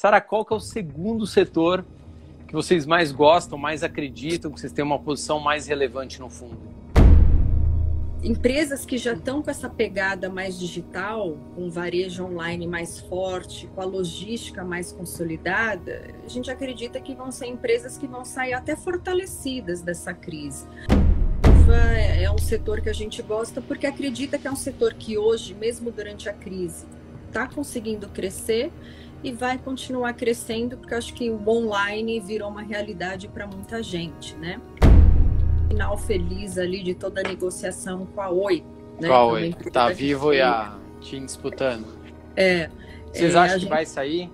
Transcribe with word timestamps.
Sara, 0.00 0.20
qual 0.20 0.44
que 0.44 0.52
é 0.52 0.56
o 0.56 0.60
segundo 0.60 1.26
setor 1.26 1.84
que 2.46 2.52
vocês 2.52 2.86
mais 2.86 3.10
gostam, 3.10 3.58
mais 3.58 3.82
acreditam, 3.82 4.52
que 4.52 4.60
vocês 4.60 4.72
têm 4.72 4.84
uma 4.84 5.00
posição 5.00 5.40
mais 5.40 5.66
relevante 5.66 6.20
no 6.20 6.30
fundo? 6.30 6.56
Empresas 8.22 8.86
que 8.86 8.96
já 8.96 9.14
estão 9.14 9.42
com 9.42 9.50
essa 9.50 9.68
pegada 9.68 10.30
mais 10.30 10.56
digital, 10.56 11.36
com 11.56 11.68
varejo 11.68 12.24
online 12.24 12.64
mais 12.64 13.00
forte, 13.00 13.66
com 13.74 13.80
a 13.80 13.84
logística 13.84 14.62
mais 14.62 14.92
consolidada, 14.92 16.14
a 16.24 16.28
gente 16.28 16.48
acredita 16.48 17.00
que 17.00 17.12
vão 17.12 17.32
ser 17.32 17.46
empresas 17.46 17.98
que 17.98 18.06
vão 18.06 18.24
sair 18.24 18.52
até 18.52 18.76
fortalecidas 18.76 19.82
dessa 19.82 20.14
crise 20.14 20.64
é 22.18 22.30
um 22.30 22.38
setor 22.38 22.80
que 22.80 22.88
a 22.88 22.94
gente 22.94 23.20
gosta 23.20 23.60
porque 23.60 23.86
acredita 23.86 24.38
que 24.38 24.46
é 24.46 24.50
um 24.50 24.56
setor 24.56 24.94
que 24.94 25.18
hoje, 25.18 25.54
mesmo 25.54 25.90
durante 25.90 26.26
a 26.26 26.32
crise, 26.32 26.86
está 27.28 27.46
conseguindo 27.46 28.08
crescer 28.08 28.72
e 29.22 29.32
vai 29.32 29.58
continuar 29.58 30.12
crescendo, 30.14 30.76
porque 30.76 30.94
acho 30.94 31.12
que 31.14 31.30
o 31.30 31.48
online 31.48 32.20
virou 32.20 32.48
uma 32.48 32.62
realidade 32.62 33.28
para 33.28 33.46
muita 33.46 33.82
gente, 33.82 34.34
né? 34.36 34.60
Final 35.68 35.98
feliz 35.98 36.56
ali 36.56 36.82
de 36.82 36.94
toda 36.94 37.20
a 37.20 37.24
negociação 37.24 38.06
com 38.06 38.20
a 38.20 38.30
Oi. 38.30 38.64
Né? 39.00 39.08
Com 39.08 39.14
a 39.14 39.26
Oi, 39.26 39.54
tá 39.72 39.88
vivo 39.90 40.32
e 40.32 40.40
a 40.40 40.76
TIM 41.00 41.24
disputando. 41.24 41.86
É. 42.36 42.70
Vocês 43.12 43.34
é, 43.34 43.38
acham 43.38 43.54
que 43.54 43.60
gente... 43.62 43.70
vai 43.70 43.86
sair? 43.86 44.30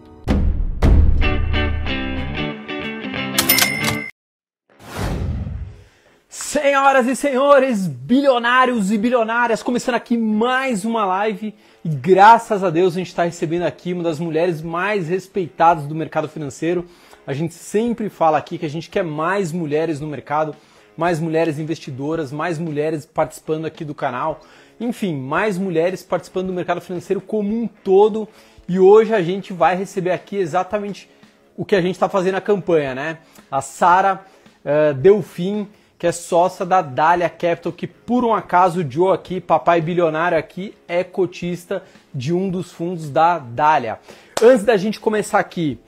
Senhoras 6.64 7.06
e 7.06 7.14
senhores, 7.14 7.86
bilionários 7.86 8.91
e 8.91 8.96
bilionárias, 8.96 9.62
começando 9.62 9.96
aqui 9.96 10.16
mais 10.16 10.82
uma 10.82 11.04
live 11.04 11.54
e 11.84 11.88
graças 11.90 12.64
a 12.64 12.70
Deus 12.70 12.95
a 12.95 13.00
gente 13.00 13.09
está 13.09 13.24
recebendo 13.24 13.64
aqui 13.64 13.92
uma 13.92 14.02
das 14.02 14.18
mulheres 14.18 14.62
mais 14.62 15.06
respeitadas 15.10 15.87
do 15.87 15.95
mercado 15.95 16.27
financeiro. 16.27 16.87
A 17.27 17.34
gente 17.34 17.52
sempre 17.52 18.09
fala 18.09 18.38
aqui 18.38 18.56
que 18.56 18.64
a 18.64 18.70
gente 18.70 18.88
quer 18.88 19.04
mais 19.04 19.52
mulheres 19.52 20.01
no 20.01 20.06
mercado, 20.06 20.56
mais 20.96 21.21
mulheres 21.21 21.59
investidoras, 21.59 22.32
mais 22.32 22.59
mulheres 22.59 23.04
participando 23.04 23.66
aqui 23.66 23.84
do 23.84 23.95
canal, 23.95 24.40
enfim, 24.80 25.15
mais 25.15 25.59
mulheres 25.59 26.02
participando 26.02 26.46
do 26.46 26.54
mercado 26.54 26.80
financeiro 26.80 27.21
como 27.21 27.54
um 27.54 27.66
todo. 27.66 28.26
E 28.66 28.78
hoje 28.78 29.12
a 29.12 29.21
gente 29.21 29.52
vai 29.52 29.76
receber 29.76 30.12
aqui 30.12 30.37
exatamente 30.37 31.10
o 31.59 31.65
que 31.66 31.76
a 31.76 31.82
gente 31.82 31.96
está 31.96 32.09
fazendo 32.09 32.37
na 32.37 32.40
campanha, 32.40 32.95
né? 32.95 33.18
A 33.51 33.60
Sara 33.60 34.24
uh, 34.65 34.95
Delfim 34.95 35.68
que 35.98 36.06
é 36.06 36.12
sócia 36.12 36.66
da 36.66 36.82
Dália 36.82 37.28
Capital, 37.28 37.73
que 37.73 37.87
por 37.87 38.24
um 38.24 38.34
acaso 38.34 38.80
o 38.80 38.90
Joe 38.90 39.14
aqui, 39.14 39.40
papai 39.40 39.80
bilionário 39.80 40.37
aqui, 40.37 40.74
é 40.88 41.04
cotista 41.04 41.82
de 42.12 42.32
um 42.32 42.50
dos 42.50 42.73
fundos 42.73 43.10
da 43.10 43.38
Dália. 43.38 43.98
Antes 44.42 44.65
da 44.65 44.76
gente 44.76 44.98
começar 44.98 45.38
aqui, 45.38 45.78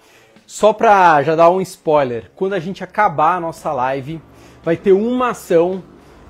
só 0.46 0.72
para 0.72 1.22
já 1.22 1.34
dar 1.34 1.50
um 1.50 1.60
spoiler, 1.60 2.30
quando 2.36 2.54
a 2.54 2.60
gente 2.60 2.84
acabar 2.84 3.36
a 3.36 3.40
nossa 3.40 3.72
live, 3.72 4.20
vai 4.62 4.76
ter 4.76 4.92
uma 4.92 5.30
ação 5.30 5.82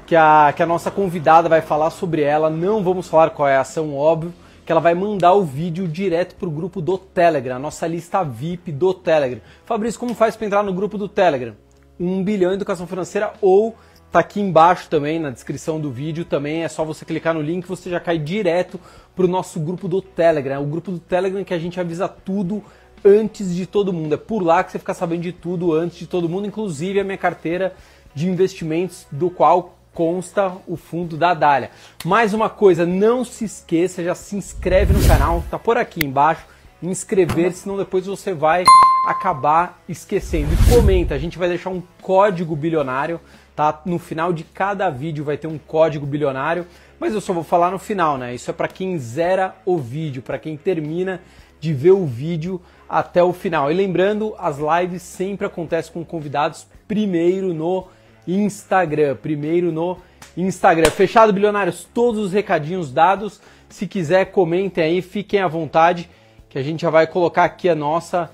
que 0.07 0.17
a, 0.17 0.53
que 0.57 0.63
a 0.63 0.67
nossa 0.67 0.91
convidada 0.91 1.49
vai 1.49 1.61
falar 1.61 1.91
sobre 1.91 2.23
ela, 2.23 2.49
não 2.49 2.83
vamos 2.83 3.09
falar 3.09 3.31
qual 3.31 3.49
é 3.49 3.57
a 3.57 3.61
ação, 3.61 3.95
óbvio, 3.95 4.33
que 4.65 4.73
ela 4.73 4.81
vai 4.81 4.95
mandar 4.95 5.35
o 5.35 5.45
vídeo 5.45 5.87
direto 5.87 6.35
para 6.35 6.49
o 6.49 6.51
grupo 6.51 6.81
do 6.81 6.97
Telegram, 6.97 7.57
a 7.57 7.59
nossa 7.59 7.87
lista 7.87 8.25
VIP 8.25 8.73
do 8.73 8.95
Telegram. 8.95 9.41
Fabrício, 9.65 10.01
como 10.01 10.15
faz 10.15 10.35
para 10.35 10.47
entrar 10.47 10.63
no 10.63 10.73
grupo 10.73 10.97
do 10.97 11.09
Telegram? 11.09 11.55
1 11.99 12.25
bilhão 12.25 12.51
em 12.53 12.55
educação 12.55 12.87
financeira 12.87 13.33
ou 13.41 13.77
tá 14.11 14.21
aqui 14.21 14.41
embaixo 14.41 14.89
também 14.89 15.19
na 15.19 15.31
descrição 15.31 15.81
do 15.81 15.91
vídeo 15.91 16.25
também 16.25 16.63
é 16.63 16.69
só 16.69 16.85
você 16.85 17.05
clicar 17.05 17.35
no 17.35 17.41
link 17.41 17.67
você 17.67 17.91
já 17.91 18.01
cai 18.01 18.19
direto 18.19 18.81
pro 19.15 19.27
nosso 19.27 19.59
grupo 19.59 19.89
do 19.89 20.01
Telegram, 20.01 20.63
o 20.63 20.67
grupo 20.67 20.93
do 20.93 20.99
Telegram 20.99 21.43
que 21.43 21.55
a 21.55 21.59
gente 21.59 21.81
avisa 21.81 22.09
tudo 22.09 22.63
antes 23.05 23.55
de 23.55 23.67
todo 23.67 23.93
mundo. 23.93 24.15
É 24.15 24.19
por 24.19 24.43
lá 24.43 24.63
que 24.65 24.73
você 24.73 24.79
fica 24.79 24.95
sabendo 24.95 25.23
de 25.23 25.33
tudo 25.33 25.73
antes 25.73 25.99
de 25.99 26.07
todo 26.07 26.29
mundo, 26.29 26.47
inclusive 26.47 27.01
a 27.01 27.05
minha 27.05 27.19
carteira 27.19 27.75
de 28.15 28.29
investimentos 28.29 29.07
do 29.11 29.31
qual 29.31 29.77
consta 29.95 30.53
o 30.67 30.77
fundo 30.77 31.17
da 31.17 31.33
Dália. 31.33 31.71
Mais 32.05 32.35
uma 32.35 32.51
coisa, 32.51 32.85
não 32.85 33.25
se 33.25 33.45
esqueça, 33.45 34.05
já 34.05 34.15
se 34.15 34.37
inscreve 34.37 34.93
no 34.93 35.07
canal, 35.07 35.43
tá 35.51 35.59
por 35.59 35.79
aqui 35.79 36.05
embaixo, 36.05 36.45
inscrever, 36.83 37.53
senão 37.53 37.77
depois 37.77 38.07
você 38.07 38.35
vai 38.35 38.65
acabar 39.07 39.81
esquecendo. 39.89 40.53
E 40.53 40.75
comenta, 40.75 41.15
a 41.15 41.19
gente 41.19 41.39
vai 41.39 41.49
deixar 41.49 41.71
um 41.71 41.83
código 42.03 42.57
bilionário, 42.57 43.21
tá? 43.55 43.81
No 43.87 44.01
final 44.01 44.33
de 44.33 44.43
cada 44.43 44.91
vídeo 44.91 45.25
vai 45.25 45.37
ter 45.37 45.47
um 45.47 45.59
código 45.59 46.05
bilionário, 46.05 46.67
mas 46.99 47.15
eu 47.15 47.21
só 47.21 47.33
vou 47.33 47.45
falar 47.45 47.71
no 47.71 47.79
final, 47.79 48.19
né? 48.19 48.35
Isso 48.35 48.51
é 48.51 48.53
para 48.53 48.67
quem 48.67 48.99
zera 48.99 49.55
o 49.65 49.79
vídeo, 49.79 50.23
para 50.23 50.39
quem 50.39 50.57
termina 50.57 51.21
de 51.61 51.73
ver 51.73 51.93
o 51.93 52.05
vídeo 52.05 52.61
até 52.89 53.23
o 53.23 53.33
final. 53.33 53.71
E 53.71 53.75
lembrando, 53.75 54.35
as 54.39 54.59
lives 54.59 55.03
sempre 55.03 55.47
acontecem 55.47 55.93
com 55.93 56.05
convidados 56.05 56.67
primeiro 56.89 57.55
no 57.55 57.87
Instagram, 58.27 59.17
primeiro 59.17 59.71
no 59.71 59.99
Instagram. 60.37 60.91
Fechado, 60.91 61.33
bilionários, 61.33 61.87
todos 61.95 62.21
os 62.21 62.33
recadinhos 62.33 62.93
dados. 62.93 63.41
Se 63.69 63.87
quiser, 63.87 64.27
comentem 64.27 64.83
aí, 64.83 65.03
fiquem 65.03 65.41
à 65.41 65.49
vontade, 65.49 66.11
que 66.49 66.59
a 66.59 66.63
gente 66.63 66.83
já 66.83 66.91
vai 66.91 67.07
colocar 67.07 67.45
aqui 67.45 67.69
a 67.69 67.75
nossa 67.75 68.31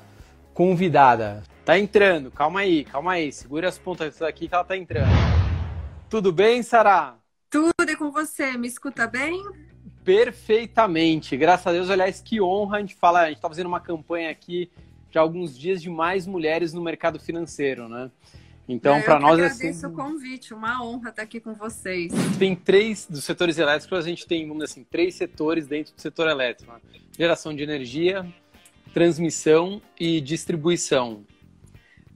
convidada. 0.55 1.43
Tá 1.65 1.79
entrando, 1.79 2.31
calma 2.31 2.61
aí, 2.61 2.85
calma 2.85 3.13
aí. 3.13 3.33
Segura 3.33 3.69
as 3.69 3.79
pontas 3.79 4.21
aqui 4.23 4.49
que 4.49 4.55
ela 4.55 4.65
tá 4.65 4.77
entrando. 4.77 5.11
Tudo 6.11 6.33
bem, 6.33 6.63
Sara? 6.63 7.15
Tudo 7.49 7.73
é 7.89 7.97
com 7.97 8.11
você. 8.11 8.57
Me 8.57 8.67
escuta 8.67 9.07
bem? 9.07 9.43
Perfeitamente. 10.05 11.37
Graças 11.37 11.67
a 11.67 11.73
Deus, 11.73 11.91
aliás, 11.91 12.21
que 12.21 12.41
honra 12.41 12.79
a 12.79 12.81
gente 12.81 12.95
fala. 12.95 13.21
A 13.21 13.29
gente 13.29 13.41
tá 13.41 13.49
fazendo 13.49 13.67
uma 13.67 13.81
campanha 13.81 14.31
aqui 14.31 14.71
de 15.11 15.19
alguns 15.19 15.57
dias 15.57 15.81
de 15.81 15.91
mais 15.91 16.27
mulheres 16.27 16.73
no 16.73 16.83
mercado 16.83 17.21
financeiro, 17.21 17.89
né? 17.89 18.11
Então, 18.69 19.01
para 19.03 19.19
nós 19.19 19.39
é 19.39 19.47
assim. 19.47 19.69
agradeço 19.69 19.89
o 19.89 19.93
convite, 19.93 20.55
uma 20.55 20.83
honra 20.83 21.11
estar 21.11 21.23
aqui 21.23 21.41
com 21.41 21.53
vocês. 21.53 22.13
Tem 22.39 22.55
três 22.55 23.07
dos 23.07 23.25
setores 23.25 23.59
elétricos, 23.59 23.99
a 23.99 24.09
gente 24.09 24.27
tem, 24.27 24.47
vamos 24.47 24.63
dizer 24.63 24.73
assim, 24.73 24.85
três 24.85 25.15
setores 25.15 25.67
dentro 25.67 25.95
do 25.95 26.01
setor 26.01 26.29
elétrico: 26.29 26.73
né? 26.73 26.81
geração 27.19 27.55
de 27.55 27.63
energia, 27.63 28.27
transmissão 28.93 29.81
e 29.99 30.21
distribuição. 30.21 31.25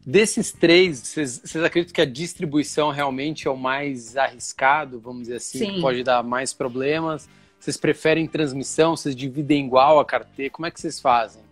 Desses 0.06 0.52
três, 0.52 1.00
vocês 1.00 1.56
acreditam 1.56 1.92
que 1.92 2.00
a 2.00 2.04
distribuição 2.04 2.90
realmente 2.90 3.48
é 3.48 3.50
o 3.50 3.56
mais 3.56 4.16
arriscado, 4.16 5.00
vamos 5.00 5.22
dizer 5.22 5.36
assim, 5.36 5.58
Sim. 5.58 5.74
que 5.74 5.80
pode 5.80 6.04
dar 6.04 6.22
mais 6.22 6.52
problemas? 6.52 7.28
Vocês 7.58 7.76
preferem 7.76 8.28
transmissão? 8.28 8.96
Vocês 8.96 9.16
dividem 9.16 9.66
igual 9.66 9.98
a 9.98 10.04
carteira? 10.04 10.50
Como 10.52 10.64
é 10.64 10.70
que 10.70 10.80
vocês 10.80 11.00
fazem? 11.00 11.42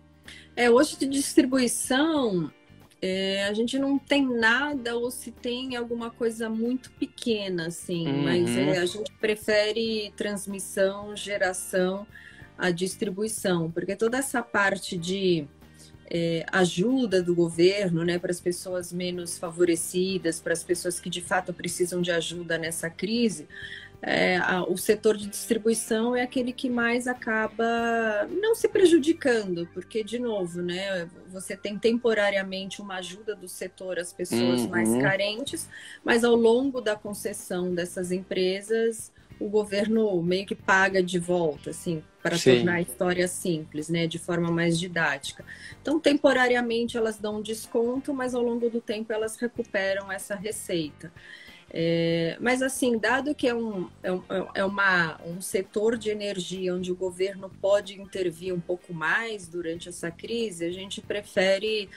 É, 0.55 0.71
hoje 0.71 0.95
de 0.97 1.05
distribuição, 1.05 2.49
é, 3.01 3.43
a 3.43 3.53
gente 3.53 3.77
não 3.77 3.99
tem 3.99 4.25
nada 4.25 4.95
ou 4.95 5.11
se 5.11 5.31
tem 5.31 5.75
alguma 5.75 6.09
coisa 6.09 6.47
muito 6.47 6.89
pequena, 6.91 7.67
assim, 7.67 8.07
uhum. 8.07 8.23
mas 8.23 8.55
é, 8.55 8.77
a 8.77 8.85
gente 8.85 9.11
prefere 9.19 10.13
transmissão, 10.15 11.13
geração 11.13 12.07
a 12.57 12.71
distribuição, 12.71 13.69
porque 13.71 13.95
toda 13.95 14.17
essa 14.17 14.41
parte 14.41 14.97
de 14.97 15.47
é, 16.09 16.45
ajuda 16.51 17.21
do 17.21 17.33
governo 17.33 18.03
né, 18.03 18.19
para 18.19 18.31
as 18.31 18.39
pessoas 18.39 18.93
menos 18.93 19.37
favorecidas, 19.37 20.39
para 20.39 20.53
as 20.53 20.63
pessoas 20.63 20.99
que 20.99 21.09
de 21.09 21.21
fato 21.21 21.53
precisam 21.53 22.01
de 22.01 22.11
ajuda 22.11 22.57
nessa 22.57 22.89
crise, 22.89 23.47
é, 24.01 24.37
a, 24.37 24.63
o 24.63 24.77
setor 24.77 25.17
de 25.17 25.27
distribuição 25.27 26.15
é 26.15 26.21
aquele 26.21 26.53
que 26.53 26.69
mais 26.69 27.07
acaba 27.07 28.27
não 28.29 28.53
se 28.53 28.67
prejudicando, 28.67 29.67
porque, 29.73 30.03
de 30.03 30.19
novo, 30.19 30.61
né, 30.61 31.09
você 31.27 31.57
tem 31.57 31.77
temporariamente 31.77 32.81
uma 32.81 32.97
ajuda 32.97 33.35
do 33.35 33.47
setor 33.47 33.97
às 33.97 34.13
pessoas 34.13 34.61
uhum. 34.61 34.69
mais 34.69 34.89
carentes, 35.01 35.67
mas 36.03 36.23
ao 36.23 36.35
longo 36.35 36.81
da 36.81 36.95
concessão 36.95 37.73
dessas 37.73 38.11
empresas, 38.11 39.11
o 39.39 39.49
governo 39.49 40.21
meio 40.21 40.45
que 40.45 40.55
paga 40.55 41.01
de 41.03 41.19
volta, 41.19 41.69
assim, 41.69 42.03
para 42.21 42.37
tornar 42.39 42.75
a 42.75 42.81
história 42.81 43.27
simples, 43.27 43.89
né, 43.89 44.07
de 44.07 44.17
forma 44.17 44.49
mais 44.51 44.79
didática. 44.79 45.43
Então, 45.81 45.99
temporariamente 45.99 46.97
elas 46.97 47.17
dão 47.17 47.37
um 47.37 47.41
desconto, 47.41 48.13
mas 48.13 48.33
ao 48.33 48.41
longo 48.41 48.69
do 48.69 48.81
tempo 48.81 49.13
elas 49.13 49.35
recuperam 49.35 50.11
essa 50.11 50.35
receita. 50.35 51.11
É, 51.77 52.37
mas 52.39 52.61
assim, 52.61 52.97
dado 52.97 53.35
que 53.35 53.47
é, 53.47 53.53
um, 53.53 53.89
é, 54.01 54.11
um, 54.11 54.23
é 54.53 54.63
uma, 54.63 55.19
um 55.25 55.41
setor 55.41 55.97
de 55.97 56.09
energia 56.09 56.73
onde 56.73 56.91
o 56.91 56.95
governo 56.95 57.51
pode 57.61 57.99
intervir 57.99 58.53
um 58.53 58.59
pouco 58.59 58.93
mais 58.93 59.47
durante 59.47 59.89
essa 59.89 60.09
crise, 60.09 60.63
a 60.63 60.71
gente 60.71 61.01
prefere 61.01 61.89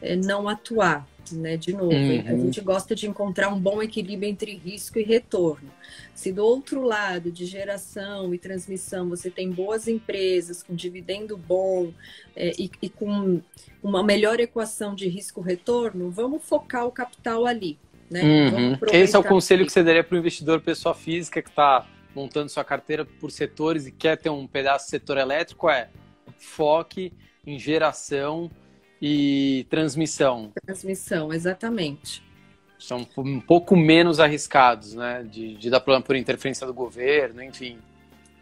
é, 0.00 0.14
não 0.14 0.48
atuar. 0.48 1.08
Né? 1.32 1.56
De 1.56 1.72
novo, 1.72 1.94
uhum. 1.94 2.22
a 2.26 2.36
gente 2.36 2.60
gosta 2.60 2.94
de 2.94 3.08
encontrar 3.08 3.48
um 3.48 3.58
bom 3.58 3.82
equilíbrio 3.82 4.28
entre 4.28 4.54
risco 4.54 4.98
e 4.98 5.02
retorno. 5.02 5.70
Se 6.14 6.32
do 6.32 6.44
outro 6.44 6.82
lado, 6.82 7.30
de 7.30 7.44
geração 7.44 8.32
e 8.32 8.38
transmissão, 8.38 9.08
você 9.08 9.30
tem 9.30 9.50
boas 9.50 9.88
empresas 9.88 10.62
com 10.62 10.74
dividendo 10.74 11.36
bom 11.36 11.92
é, 12.36 12.52
e, 12.58 12.70
e 12.80 12.88
com 12.88 13.42
uma 13.82 14.02
melhor 14.02 14.38
equação 14.38 14.94
de 14.94 15.08
risco-retorno, 15.08 16.10
vamos 16.10 16.44
focar 16.44 16.86
o 16.86 16.92
capital 16.92 17.44
ali. 17.44 17.78
Né? 18.08 18.22
Uhum. 18.22 18.78
Esse 18.92 19.16
é 19.16 19.18
o 19.18 19.24
conselho 19.24 19.66
que 19.66 19.72
você 19.72 19.82
daria 19.82 20.04
para 20.04 20.14
o 20.14 20.18
investidor 20.18 20.60
pessoa 20.60 20.94
física 20.94 21.42
que 21.42 21.48
está 21.48 21.86
montando 22.14 22.48
sua 22.48 22.64
carteira 22.64 23.04
por 23.04 23.30
setores 23.32 23.86
e 23.86 23.92
quer 23.92 24.16
ter 24.16 24.30
um 24.30 24.46
pedaço 24.46 24.86
do 24.86 24.90
setor 24.90 25.18
elétrico? 25.18 25.68
É 25.68 25.88
foque 26.38 27.12
em 27.46 27.58
geração 27.58 28.50
e 29.00 29.66
transmissão. 29.68 30.52
Transmissão, 30.64 31.32
exatamente. 31.32 32.22
São 32.86 33.06
um 33.16 33.40
pouco 33.40 33.76
menos 33.76 34.20
arriscados, 34.20 34.94
né? 34.94 35.24
De, 35.28 35.54
de 35.54 35.70
dar 35.70 35.80
problema 35.80 36.04
por 36.04 36.16
interferência 36.16 36.66
do 36.66 36.74
governo, 36.74 37.42
enfim. 37.42 37.78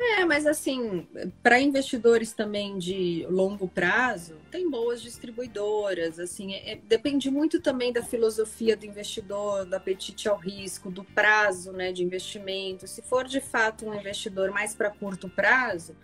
É, 0.04 0.24
mas 0.24 0.46
assim, 0.48 1.06
para 1.44 1.60
investidores 1.60 2.32
também 2.32 2.76
de 2.76 3.24
longo 3.30 3.68
prazo, 3.68 4.36
tem 4.50 4.68
boas 4.68 5.00
distribuidoras, 5.00 6.18
assim, 6.18 6.54
é, 6.54 6.76
depende 6.88 7.30
muito 7.30 7.60
também 7.60 7.92
da 7.92 8.02
filosofia 8.02 8.76
do 8.76 8.84
investidor, 8.84 9.64
do 9.64 9.74
apetite 9.74 10.28
ao 10.28 10.36
risco, 10.36 10.90
do 10.90 11.04
prazo, 11.04 11.70
né, 11.70 11.92
de 11.92 12.02
investimento. 12.02 12.88
Se 12.88 13.00
for 13.00 13.28
de 13.28 13.40
fato 13.40 13.86
um 13.86 13.94
investidor 13.94 14.50
mais 14.50 14.74
para 14.74 14.90
curto 14.90 15.28
prazo, 15.28 15.94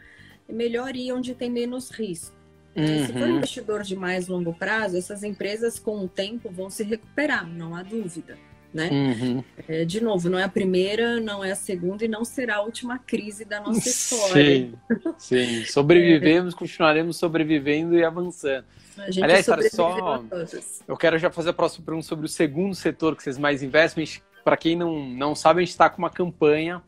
é 0.49 0.53
melhor 0.53 0.95
ir 0.95 1.13
onde 1.13 1.35
tem 1.35 1.51
menos 1.51 1.91
risco. 1.91 2.38
Uhum. 2.77 3.07
Se 3.07 3.13
for 3.13 3.23
um 3.23 3.37
investidor 3.37 3.83
de 3.83 3.97
mais 3.97 4.29
longo 4.29 4.55
prazo, 4.55 4.97
essas 4.97 5.23
empresas 5.25 5.79
com 5.79 6.05
o 6.05 6.09
tempo 6.09 6.51
vão 6.51 6.71
se 6.71 6.85
recuperar, 6.85 7.47
não 7.49 7.75
há 7.75 7.83
dúvida 7.83 8.37
né? 8.73 8.91
Uhum. 8.91 9.45
É, 9.67 9.85
de 9.85 10.01
novo, 10.01 10.29
não 10.29 10.39
é 10.39 10.45
a 10.45 10.49
primeira, 10.49 11.21
não 11.21 11.43
é 11.43 11.53
a 11.53 11.57
segunda 11.57 12.05
e 12.05 12.09
não 12.09 12.25
será 12.25 12.57
a 12.57 12.63
última 12.63 12.99
crise 12.99 13.45
da 13.45 13.61
nossa 13.61 13.81
história. 13.89 14.35
Sim, 14.35 14.75
sim. 15.19 15.65
sobrevivemos, 15.65 16.55
é. 16.55 16.57
continuaremos 16.57 17.17
sobrevivendo 17.17 17.97
e 17.97 18.05
avançando. 18.05 18.65
Aliás, 19.23 19.47
cara, 19.47 19.69
só 19.71 20.25
eu 20.87 20.97
quero 20.97 21.19
já 21.19 21.31
fazer 21.31 21.51
a 21.51 21.53
próxima 21.53 21.85
pergunta 21.87 22.07
sobre 22.07 22.27
o 22.27 22.29
segundo 22.29 22.75
setor 22.75 23.17
que 23.17 23.23
vocês 23.23 23.39
mais 23.39 23.63
investem. 23.63 24.05
Para 24.45 24.57
quem 24.57 24.75
não, 24.75 25.09
não 25.09 25.35
sabe, 25.35 25.61
a 25.61 25.63
gente 25.63 25.71
está 25.71 25.89
com 25.89 25.99
uma 25.99 26.11
campanha, 26.11 26.83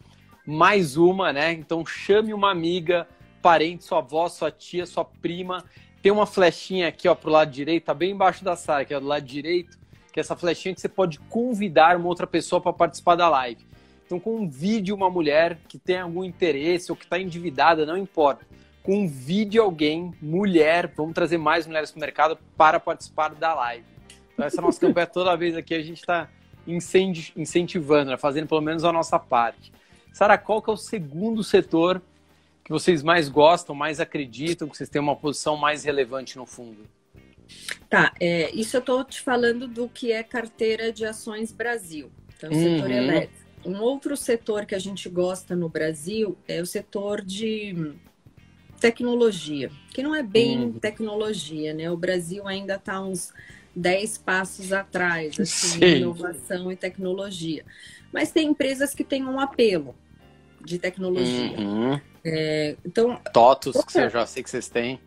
mais 0.45 0.97
uma, 0.97 1.33
né? 1.33 1.53
Então 1.53 1.87
chame 1.87 2.35
uma 2.35 2.51
amiga, 2.51 3.07
parente, 3.41 3.85
sua 3.85 3.99
avó, 3.99 4.29
sua 4.29 4.51
tia, 4.51 4.87
sua 4.87 5.05
prima. 5.05 5.65
Tem 6.03 6.11
uma 6.11 6.27
flechinha 6.27 6.89
aqui, 6.89 7.09
ó, 7.09 7.15
pro 7.15 7.31
lado 7.31 7.51
direito, 7.51 7.85
tá 7.85 7.95
bem 7.95 8.13
embaixo 8.13 8.45
da 8.45 8.57
sala, 8.57 8.85
que 8.85 8.95
é 8.95 9.01
do 9.01 9.07
lado 9.07 9.25
direito 9.25 9.81
que 10.13 10.19
é 10.19 10.23
essa 10.23 10.37
flechinha 10.37 10.75
que 10.75 10.81
você 10.81 10.89
pode 10.89 11.19
convidar 11.19 11.97
uma 11.97 12.09
outra 12.09 12.27
pessoa 12.27 12.61
para 12.61 12.73
participar 12.73 13.15
da 13.15 13.29
live. 13.29 13.65
Então, 14.05 14.19
convide 14.19 14.93
uma 14.93 15.09
mulher 15.09 15.59
que 15.69 15.79
tem 15.79 15.99
algum 15.99 16.25
interesse 16.25 16.91
ou 16.91 16.97
que 16.97 17.05
está 17.05 17.19
endividada, 17.19 17.87
não 17.87 17.97
importa. 17.97 18.45
Convide 18.83 19.59
alguém, 19.59 20.13
mulher, 20.21 20.93
vamos 20.97 21.15
trazer 21.15 21.39
mais 21.39 21.67
mulheres 21.67 21.93
para 21.93 21.99
o 21.99 22.01
mercado 22.01 22.39
para 22.57 22.81
participar 22.81 23.35
da 23.35 23.55
live. 23.55 23.85
Então, 24.33 24.45
essa 24.45 24.61
é 24.61 24.63
nossa 24.63 24.81
campanha 24.81 25.07
toda 25.13 25.37
vez 25.37 25.57
aqui, 25.57 25.75
a 25.75 25.83
gente 25.83 25.99
está 25.99 26.29
incentivando, 26.67 28.11
né? 28.11 28.17
fazendo 28.17 28.49
pelo 28.49 28.61
menos 28.61 28.85
a 28.85 28.93
nossa 28.93 29.19
parte. 29.19 29.73
Sara, 30.13 30.37
qual 30.37 30.61
que 30.61 30.71
é 30.71 30.73
o 30.73 30.77
segundo 30.77 31.45
setor 31.45 32.03
que 32.65 32.71
vocês 32.71 33.03
mais 33.03 33.29
gostam, 33.29 33.75
mais 33.75 34.01
acreditam, 34.01 34.69
que 34.69 34.77
vocês 34.77 34.89
têm 34.89 35.01
uma 35.01 35.17
posição 35.17 35.57
mais 35.57 35.85
relevante 35.85 36.37
no 36.37 36.47
fundo? 36.47 36.87
Tá, 37.89 38.13
é, 38.21 38.51
isso 38.53 38.77
eu 38.77 38.81
estou 38.81 39.05
te 39.05 39.21
falando 39.21 39.67
do 39.67 39.89
que 39.89 40.13
é 40.13 40.23
carteira 40.23 40.93
de 40.93 41.05
ações 41.05 41.53
Brasil, 41.53 42.11
então 42.37 42.51
uhum. 42.51 42.77
setor 42.77 42.91
elétrico. 42.91 43.51
Um 43.65 43.81
outro 43.81 44.17
setor 44.17 44.65
que 44.65 44.75
a 44.75 44.79
gente 44.79 45.09
gosta 45.09 45.55
no 45.55 45.69
Brasil 45.69 46.39
é 46.49 46.63
o 46.63 46.67
setor 46.67 47.21
de 47.21 47.93
tecnologia, 48.81 49.71
que 49.93 50.03
não 50.03 50.15
é 50.15 50.23
bem 50.23 50.61
uhum. 50.61 50.73
tecnologia, 50.73 51.75
né? 51.75 51.91
O 51.91 51.97
Brasil 51.97 52.49
ainda 52.49 52.77
está 52.77 53.03
uns 53.03 53.35
10 53.77 54.19
passos 54.19 54.73
atrás, 54.73 55.39
assim, 55.39 55.85
em 55.85 55.97
inovação 55.99 56.73
e 56.73 56.77
tecnologia. 56.77 57.65
Mas 58.13 58.33
tem 58.33 58.49
empresas 58.49 58.95
que 58.95 59.05
têm 59.05 59.25
um 59.25 59.39
apelo 59.39 59.95
de 60.65 60.79
tecnologia. 60.79 61.59
Uhum. 61.59 62.01
É, 62.25 62.77
então, 62.85 63.21
TOTUS, 63.33 63.85
que 63.85 63.99
eu 63.99 64.11
já 64.11 64.27
sei 64.27 64.43
que 64.43 64.51
vocês 64.51 64.69
têm. 64.69 65.01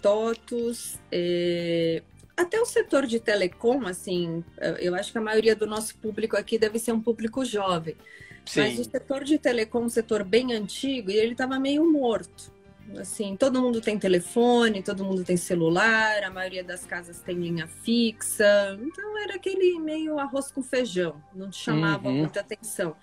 TOTUS, 0.00 0.98
é, 1.10 2.02
até 2.36 2.60
o 2.60 2.66
setor 2.66 3.06
de 3.06 3.20
telecom, 3.20 3.86
assim, 3.86 4.44
eu 4.78 4.94
acho 4.94 5.12
que 5.12 5.18
a 5.18 5.22
maioria 5.22 5.54
do 5.54 5.66
nosso 5.66 5.96
público 5.96 6.36
aqui 6.36 6.58
deve 6.58 6.78
ser 6.78 6.92
um 6.92 7.00
público 7.00 7.44
jovem. 7.44 7.96
Sim. 8.44 8.60
Mas 8.60 8.78
o 8.78 8.84
setor 8.84 9.22
de 9.24 9.38
telecom, 9.38 9.84
um 9.84 9.88
setor 9.88 10.24
bem 10.24 10.52
antigo, 10.52 11.10
e 11.10 11.16
ele 11.16 11.32
estava 11.32 11.58
meio 11.58 11.90
morto. 11.90 12.52
Assim, 12.98 13.36
todo 13.36 13.60
mundo 13.60 13.80
tem 13.80 13.98
telefone, 13.98 14.82
todo 14.82 15.04
mundo 15.04 15.24
tem 15.24 15.36
celular, 15.36 16.22
a 16.22 16.30
maioria 16.30 16.62
das 16.62 16.84
casas 16.84 17.20
tem 17.20 17.36
linha 17.36 17.66
fixa. 17.66 18.78
Então 18.80 19.18
era 19.18 19.36
aquele 19.36 19.78
meio 19.78 20.18
arroz 20.18 20.50
com 20.50 20.62
feijão, 20.62 21.22
não 21.34 21.48
te 21.48 21.58
chamava 21.58 22.08
uhum. 22.08 22.18
muita 22.18 22.40
atenção. 22.40 22.96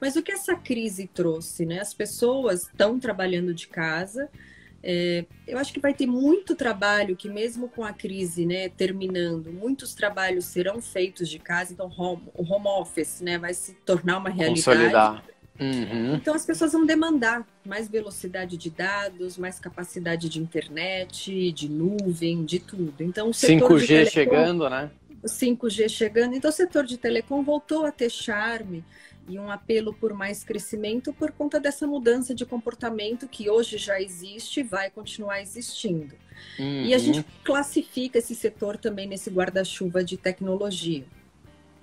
Mas 0.00 0.16
o 0.16 0.22
que 0.22 0.32
essa 0.32 0.54
crise 0.54 1.06
trouxe, 1.06 1.64
né? 1.64 1.80
As 1.80 1.94
pessoas 1.94 2.62
estão 2.62 2.98
trabalhando 2.98 3.54
de 3.54 3.68
casa, 3.68 4.28
é, 4.82 5.24
eu 5.46 5.58
acho 5.58 5.72
que 5.72 5.78
vai 5.78 5.94
ter 5.94 6.06
muito 6.06 6.56
trabalho 6.56 7.14
que, 7.14 7.28
mesmo 7.28 7.68
com 7.68 7.84
a 7.84 7.92
crise 7.92 8.44
né, 8.44 8.68
terminando, 8.68 9.52
muitos 9.52 9.94
trabalhos 9.94 10.46
serão 10.46 10.82
feitos 10.82 11.28
de 11.28 11.38
casa, 11.38 11.72
então 11.72 11.90
home, 11.96 12.28
o 12.34 12.42
home 12.42 12.66
office 12.66 13.20
né, 13.20 13.38
vai 13.38 13.54
se 13.54 13.74
tornar 13.84 14.18
uma 14.18 14.28
realidade. 14.28 14.64
Consolidar. 14.64 15.24
Uhum. 15.60 16.14
Então 16.14 16.34
as 16.34 16.44
pessoas 16.44 16.72
vão 16.72 16.86
demandar 16.86 17.46
mais 17.64 17.88
velocidade 17.88 18.56
de 18.56 18.70
dados, 18.70 19.36
mais 19.36 19.60
capacidade 19.60 20.28
de 20.28 20.40
internet, 20.40 21.52
de 21.52 21.68
nuvem, 21.68 22.44
de 22.44 22.58
tudo. 22.58 22.94
Então 23.00 23.30
o 23.30 23.34
setor 23.34 23.72
5G 23.72 23.86
telecom, 23.86 24.10
chegando, 24.10 24.70
né? 24.70 24.90
5G 25.24 25.88
chegando. 25.88 26.34
Então 26.34 26.50
o 26.50 26.52
setor 26.52 26.84
de 26.84 26.96
telecom 26.96 27.42
voltou 27.42 27.84
a 27.84 27.92
ter 27.92 28.10
charme 28.10 28.84
e 29.28 29.38
um 29.38 29.50
apelo 29.50 29.94
por 29.94 30.12
mais 30.12 30.42
crescimento 30.42 31.12
por 31.12 31.30
conta 31.30 31.60
dessa 31.60 31.86
mudança 31.86 32.34
de 32.34 32.44
comportamento 32.44 33.28
que 33.28 33.48
hoje 33.48 33.78
já 33.78 34.00
existe 34.00 34.60
e 34.60 34.62
vai 34.64 34.90
continuar 34.90 35.40
existindo. 35.40 36.14
Uhum. 36.58 36.84
E 36.86 36.94
a 36.94 36.98
gente 36.98 37.18
uhum. 37.18 37.24
classifica 37.44 38.18
esse 38.18 38.34
setor 38.34 38.76
também 38.76 39.06
nesse 39.06 39.30
guarda-chuva 39.30 40.02
de 40.02 40.16
tecnologia. 40.16 41.04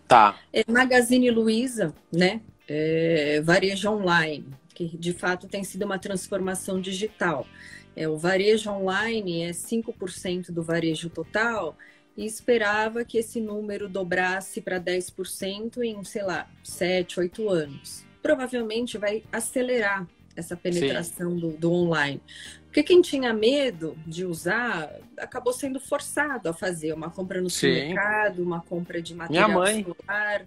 Tá. 0.07 0.37
É 0.51 0.63
Magazine 0.69 1.29
Luiza, 1.29 1.93
né? 2.11 2.41
É, 2.69 3.41
varejo 3.43 3.89
online, 3.89 4.45
que 4.75 4.87
de 4.97 5.11
fato 5.11 5.47
tem 5.47 5.63
sido 5.63 5.83
uma 5.83 5.97
transformação 5.99 6.79
digital. 6.79 7.47
É, 7.95 8.07
o 8.07 8.17
varejo 8.17 8.69
online 8.69 9.43
é 9.43 9.49
5% 9.49 10.51
do 10.51 10.63
varejo 10.63 11.09
total, 11.09 11.75
e 12.19 12.25
esperava 12.25 13.05
que 13.05 13.17
esse 13.17 13.39
número 13.39 13.87
dobrasse 13.87 14.59
para 14.59 14.77
10% 14.77 15.81
em, 15.81 16.03
sei 16.03 16.21
lá, 16.21 16.49
7, 16.61 17.17
8 17.17 17.49
anos. 17.49 18.05
Provavelmente 18.21 18.97
vai 18.97 19.23
acelerar 19.31 20.05
essa 20.35 20.57
penetração 20.57 21.37
do, 21.37 21.51
do, 21.51 21.71
online. 21.71 22.21
Porque 22.65 22.83
quem 22.83 23.01
tinha 23.01 23.33
medo 23.33 23.97
de 24.05 24.25
usar 24.25 24.93
acabou 25.17 25.53
sendo 25.53 25.79
forçado 25.79 26.49
a 26.49 26.53
fazer 26.53 26.91
uma 26.93 27.09
compra 27.09 27.41
no 27.41 27.49
supermercado, 27.49 28.39
uma 28.39 28.59
compra 28.59 29.01
de 29.01 29.15
material 29.15 29.47
minha 29.47 29.57
mãe. 29.57 29.83
celular. 29.83 30.45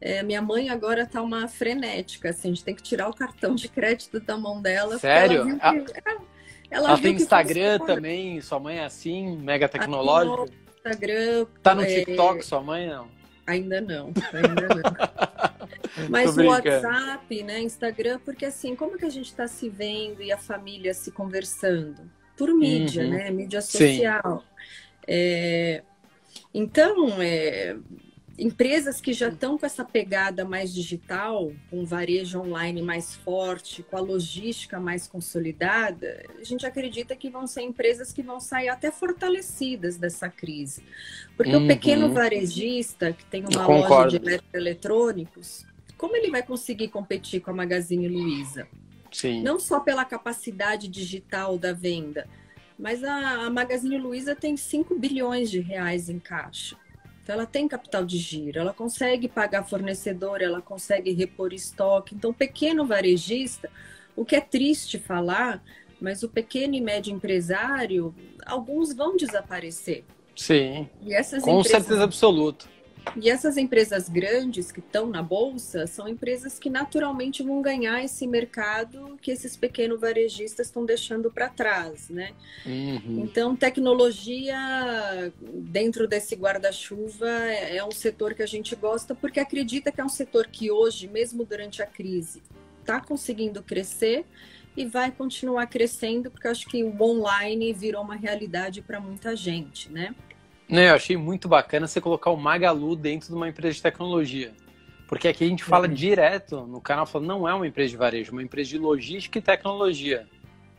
É, 0.00 0.22
minha 0.22 0.40
mãe 0.40 0.70
agora 0.70 1.04
tá 1.04 1.20
uma 1.20 1.46
frenética, 1.46 2.30
assim, 2.30 2.48
a 2.48 2.54
gente 2.54 2.64
tem 2.64 2.74
que 2.74 2.82
tirar 2.82 3.08
o 3.08 3.14
cartão 3.14 3.54
de 3.54 3.68
crédito 3.68 4.18
da 4.18 4.36
mão 4.36 4.62
dela. 4.62 4.98
Sério? 4.98 5.42
Ela, 5.42 5.84
que, 5.84 5.98
ela, 6.06 6.22
ela, 6.70 6.88
ela 6.90 6.98
tem 6.98 7.14
Instagram 7.14 7.78
também, 7.80 8.40
sua 8.40 8.58
mãe 8.58 8.78
é 8.78 8.84
assim, 8.84 9.36
mega 9.36 9.68
tecnológica? 9.68 10.50
Instagram. 10.76 11.46
Tá 11.62 11.74
no 11.74 11.82
é... 11.82 11.86
TikTok, 11.86 12.42
sua 12.42 12.62
mãe 12.62 12.88
não? 12.88 13.08
Ainda 13.46 13.80
não, 13.80 14.12
ainda 14.32 14.68
não. 14.74 16.08
Mas 16.08 16.36
o 16.38 16.44
WhatsApp, 16.44 17.42
né, 17.42 17.60
Instagram, 17.60 18.20
porque 18.24 18.46
assim, 18.46 18.74
como 18.74 18.96
que 18.96 19.04
a 19.04 19.10
gente 19.10 19.26
está 19.26 19.46
se 19.46 19.68
vendo 19.68 20.22
e 20.22 20.32
a 20.32 20.38
família 20.38 20.94
se 20.94 21.10
conversando? 21.10 22.10
Por 22.38 22.54
mídia, 22.54 23.02
uhum. 23.04 23.10
né? 23.10 23.30
Mídia 23.30 23.60
social. 23.60 24.42
É... 25.06 25.82
Então, 26.54 27.20
é 27.20 27.76
empresas 28.40 29.02
que 29.02 29.12
já 29.12 29.28
estão 29.28 29.58
com 29.58 29.66
essa 29.66 29.84
pegada 29.84 30.46
mais 30.46 30.72
digital, 30.72 31.52
com 31.68 31.84
varejo 31.84 32.40
online 32.40 32.80
mais 32.80 33.14
forte, 33.14 33.82
com 33.82 33.96
a 33.96 34.00
logística 34.00 34.80
mais 34.80 35.06
consolidada, 35.06 36.24
a 36.40 36.42
gente 36.42 36.64
acredita 36.64 37.14
que 37.14 37.28
vão 37.28 37.46
ser 37.46 37.60
empresas 37.60 38.12
que 38.12 38.22
vão 38.22 38.40
sair 38.40 38.70
até 38.70 38.90
fortalecidas 38.90 39.98
dessa 39.98 40.30
crise. 40.30 40.82
Porque 41.36 41.54
uhum. 41.54 41.64
o 41.64 41.68
pequeno 41.68 42.12
varejista, 42.12 43.12
que 43.12 43.24
tem 43.26 43.44
uma 43.44 43.66
loja 43.66 44.18
de 44.18 44.40
eletrônicos, 44.54 45.66
como 45.98 46.16
ele 46.16 46.30
vai 46.30 46.42
conseguir 46.42 46.88
competir 46.88 47.40
com 47.40 47.50
a 47.50 47.54
Magazine 47.54 48.08
Luiza? 48.08 48.66
Sim. 49.12 49.42
Não 49.42 49.60
só 49.60 49.80
pela 49.80 50.04
capacidade 50.04 50.88
digital 50.88 51.58
da 51.58 51.74
venda, 51.74 52.26
mas 52.78 53.04
a, 53.04 53.44
a 53.44 53.50
Magazine 53.50 53.98
Luiza 53.98 54.34
tem 54.34 54.56
5 54.56 54.98
bilhões 54.98 55.50
de 55.50 55.60
reais 55.60 56.08
em 56.08 56.18
caixa. 56.18 56.76
Então, 57.22 57.34
ela 57.34 57.46
tem 57.46 57.68
capital 57.68 58.04
de 58.04 58.18
giro, 58.18 58.58
ela 58.58 58.72
consegue 58.72 59.28
pagar 59.28 59.64
fornecedor, 59.64 60.42
ela 60.42 60.60
consegue 60.60 61.12
repor 61.12 61.52
estoque. 61.52 62.14
Então, 62.14 62.32
pequeno 62.32 62.86
varejista, 62.86 63.70
o 64.16 64.24
que 64.24 64.36
é 64.36 64.40
triste 64.40 64.98
falar, 64.98 65.62
mas 66.00 66.22
o 66.22 66.28
pequeno 66.28 66.74
e 66.74 66.80
médio 66.80 67.12
empresário, 67.12 68.14
alguns 68.44 68.94
vão 68.94 69.16
desaparecer. 69.16 70.04
Sim. 70.34 70.88
com 71.42 71.60
empresas... 71.60 71.82
certeza 71.82 72.04
absoluta. 72.04 72.66
E 73.16 73.28
essas 73.28 73.56
empresas 73.56 74.08
grandes 74.08 74.70
que 74.70 74.80
estão 74.80 75.06
na 75.06 75.22
bolsa 75.22 75.86
são 75.86 76.08
empresas 76.08 76.58
que 76.58 76.70
naturalmente 76.70 77.42
vão 77.42 77.60
ganhar 77.60 78.02
esse 78.04 78.26
mercado 78.26 79.18
que 79.20 79.30
esses 79.30 79.56
pequenos 79.56 80.00
varejistas 80.00 80.66
estão 80.66 80.84
deixando 80.84 81.30
para 81.30 81.48
trás, 81.48 82.08
né? 82.08 82.32
Uhum. 82.64 83.22
Então, 83.24 83.56
tecnologia 83.56 85.32
dentro 85.42 86.06
desse 86.06 86.34
guarda-chuva 86.36 87.28
é, 87.28 87.76
é 87.76 87.84
um 87.84 87.90
setor 87.90 88.34
que 88.34 88.42
a 88.42 88.46
gente 88.46 88.74
gosta 88.76 89.14
porque 89.14 89.40
acredita 89.40 89.90
que 89.90 90.00
é 90.00 90.04
um 90.04 90.08
setor 90.08 90.46
que 90.46 90.70
hoje, 90.70 91.08
mesmo 91.08 91.44
durante 91.44 91.82
a 91.82 91.86
crise, 91.86 92.42
está 92.80 93.00
conseguindo 93.00 93.62
crescer 93.62 94.24
e 94.76 94.86
vai 94.86 95.10
continuar 95.10 95.66
crescendo 95.66 96.30
porque 96.30 96.48
acho 96.48 96.66
que 96.66 96.82
o 96.82 97.02
online 97.02 97.72
virou 97.72 98.02
uma 98.02 98.14
realidade 98.14 98.82
para 98.82 99.00
muita 99.00 99.34
gente, 99.34 99.90
né? 99.90 100.14
Não, 100.70 100.82
eu 100.82 100.94
achei 100.94 101.16
muito 101.16 101.48
bacana 101.48 101.86
você 101.86 102.00
colocar 102.00 102.30
o 102.30 102.36
Magalu 102.36 102.94
dentro 102.94 103.28
de 103.28 103.34
uma 103.34 103.48
empresa 103.48 103.74
de 103.74 103.82
tecnologia. 103.82 104.52
Porque 105.08 105.26
aqui 105.26 105.44
a 105.44 105.48
gente 105.48 105.64
fala 105.64 105.88
uhum. 105.88 105.94
direto 105.94 106.66
no 106.68 106.80
canal, 106.80 107.04
fala, 107.04 107.26
não 107.26 107.48
é 107.48 107.52
uma 107.52 107.66
empresa 107.66 107.90
de 107.90 107.96
varejo, 107.96 108.30
é 108.30 108.32
uma 108.32 108.42
empresa 108.44 108.70
de 108.70 108.78
logística 108.78 109.38
e 109.40 109.42
tecnologia. 109.42 110.24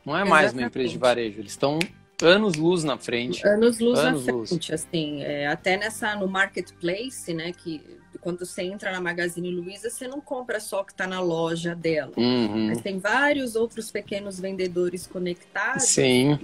Não 0.06 0.18
é 0.18 0.24
mais 0.24 0.46
Exatamente. 0.46 0.64
uma 0.64 0.68
empresa 0.68 0.90
de 0.90 0.98
varejo. 0.98 1.40
Eles 1.40 1.52
estão 1.52 1.78
anos 2.22 2.56
luz 2.56 2.84
na 2.86 2.98
frente. 2.98 3.46
Anos 3.46 3.80
luz 3.80 4.00
anos 4.00 4.26
na 4.26 4.34
frente, 4.34 4.72
luz. 4.72 4.72
assim. 4.72 5.22
É, 5.22 5.48
até 5.48 5.76
nessa 5.76 6.16
no 6.16 6.30
marketplace, 6.30 7.34
né? 7.34 7.52
Que 7.52 7.82
quando 8.22 8.46
você 8.46 8.64
entra 8.64 8.92
na 8.92 9.02
Magazine 9.02 9.52
Luiza, 9.52 9.90
você 9.90 10.08
não 10.08 10.22
compra 10.22 10.62
só 10.62 10.82
o 10.82 10.86
que 10.86 10.94
está 10.94 11.06
na 11.06 11.20
loja 11.20 11.76
dela. 11.76 12.14
Uhum. 12.16 12.68
Mas 12.68 12.80
tem 12.82 13.00
vários 13.00 13.56
outros 13.56 13.92
pequenos 13.92 14.40
vendedores 14.40 15.06
conectados. 15.08 15.84
Sim 15.84 16.40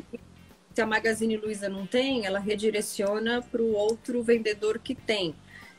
se 0.77 0.81
a 0.83 0.85
Magazine 0.85 1.35
Luiza 1.37 1.67
não 1.67 1.87
tem, 1.87 2.27
ela 2.27 2.37
redireciona 2.37 3.41
para 3.41 3.63
o 3.63 3.73
outro 3.73 4.21
vendedor 4.21 4.77
que 4.77 4.93
tem. 4.93 5.33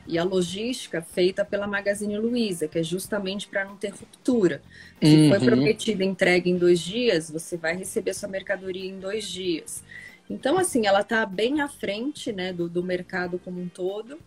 E 0.05 0.19
a 0.19 0.25
logística 0.25 1.01
feita 1.01 1.45
pela 1.45 1.65
Magazine 1.65 2.17
Luiza, 2.17 2.67
que 2.67 2.79
é 2.79 2.83
justamente 2.83 3.47
para 3.47 3.63
não 3.63 3.77
ter 3.77 3.91
ruptura. 3.91 4.61
Se 5.01 5.15
uhum. 5.15 5.29
foi 5.29 5.39
prometida 5.39 6.03
entrega 6.03 6.49
em 6.49 6.57
dois 6.57 6.81
dias, 6.81 7.31
você 7.31 7.55
vai 7.55 7.77
receber 7.77 8.13
sua 8.13 8.27
mercadoria 8.27 8.89
em 8.89 8.99
dois 8.99 9.23
dias. 9.29 9.81
Então, 10.29 10.57
assim, 10.57 10.85
ela 10.85 10.99
está 10.99 11.25
bem 11.25 11.61
à 11.61 11.69
frente 11.69 12.33
né, 12.33 12.51
do, 12.51 12.67
do 12.67 12.83
mercado 12.83 13.39
como 13.39 13.61
um 13.61 13.69
todo. 13.69 14.19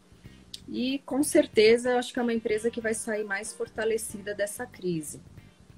E 0.66 1.02
com 1.04 1.22
certeza, 1.22 1.90
eu 1.90 1.98
acho 1.98 2.14
que 2.14 2.18
é 2.18 2.22
uma 2.22 2.32
empresa 2.32 2.70
que 2.70 2.80
vai 2.80 2.94
sair 2.94 3.24
mais 3.24 3.52
fortalecida 3.52 4.34
dessa 4.34 4.64
crise. 4.64 5.20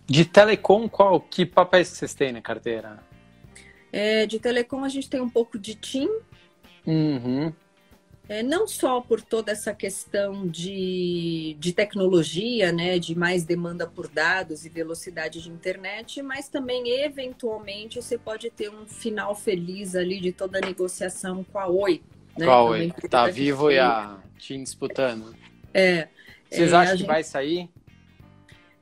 De 0.07 0.25
telecom, 0.25 0.89
qual 0.89 1.21
que 1.21 1.45
papéis 1.45 1.89
vocês 1.89 2.15
têm 2.15 2.31
na 2.31 2.41
carteira? 2.41 3.03
É, 3.97 4.27
de 4.27 4.41
telecom 4.41 4.83
a 4.83 4.89
gente 4.89 5.09
tem 5.09 5.21
um 5.21 5.31
pouco 5.31 5.57
de 5.57 5.77
TIM. 5.77 6.09
Uhum. 6.85 7.53
É, 8.29 8.43
não 8.43 8.67
só 8.67 9.01
por 9.01 9.23
toda 9.23 9.53
essa 9.53 9.73
questão 9.73 10.49
de, 10.49 11.57
de 11.61 11.73
tecnologia, 11.73 12.73
né, 12.73 12.99
de 12.99 13.17
mais 13.17 13.45
demanda 13.45 13.87
por 13.87 14.09
dados 14.09 14.67
e 14.67 14.69
velocidade 14.69 15.41
de 15.41 15.49
internet, 15.49 16.21
mas 16.23 16.49
também, 16.49 16.89
eventualmente, 17.05 18.03
você 18.03 18.19
pode 18.19 18.51
ter 18.51 18.69
um 18.69 18.85
final 18.85 19.33
feliz 19.33 19.95
ali 19.95 20.19
de 20.21 20.33
toda 20.33 20.59
a 20.59 20.61
negociação 20.61 21.45
com 21.45 21.61
a 21.61 21.69
Oi. 21.69 22.03
Né? 22.37 22.47
Com 22.47 22.51
a 22.51 22.65
Oi, 22.65 22.93
tá 23.09 23.29
vivo 23.29 23.71
e 23.71 23.79
a 23.79 24.19
TIM 24.39 24.65
disputando. 24.65 25.37
É. 25.73 26.09
Vocês 26.51 26.73
é, 26.73 26.77
acham 26.77 26.93
que 26.95 26.99
gente... 26.99 27.07
vai 27.07 27.23
sair? 27.23 27.71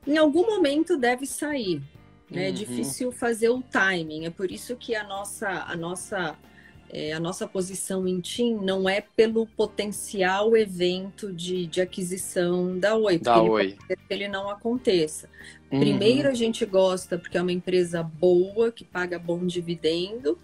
Em 0.07 0.17
algum 0.17 0.47
momento 0.47 0.97
deve 0.97 1.27
sair. 1.27 1.83
Né? 2.33 2.45
É 2.45 2.49
uhum. 2.49 2.53
difícil 2.53 3.11
fazer 3.11 3.49
o 3.49 3.61
timing. 3.61 4.25
É 4.25 4.29
por 4.29 4.51
isso 4.51 4.75
que 4.75 4.95
a 4.95 5.03
nossa, 5.03 5.47
a 5.49 5.75
nossa, 5.75 6.35
é, 6.89 7.13
a 7.13 7.19
nossa 7.19 7.47
posição 7.47 8.07
em 8.07 8.19
TIM 8.19 8.55
não 8.55 8.89
é 8.89 9.01
pelo 9.01 9.45
potencial 9.45 10.57
evento 10.57 11.31
de, 11.31 11.67
de 11.67 11.79
aquisição 11.79 12.77
da 12.77 12.95
Oi. 12.95 13.19
Da 13.19 13.37
ele 13.37 13.49
Oi. 13.49 13.77
ele 14.09 14.27
não 14.27 14.49
aconteça. 14.49 15.29
Uhum. 15.71 15.79
Primeiro, 15.79 16.27
a 16.27 16.33
gente 16.33 16.65
gosta 16.65 17.17
porque 17.17 17.37
é 17.37 17.41
uma 17.41 17.51
empresa 17.51 18.03
boa, 18.03 18.71
que 18.71 18.83
paga 18.83 19.17
bom 19.19 19.45
dividendo 19.45 20.37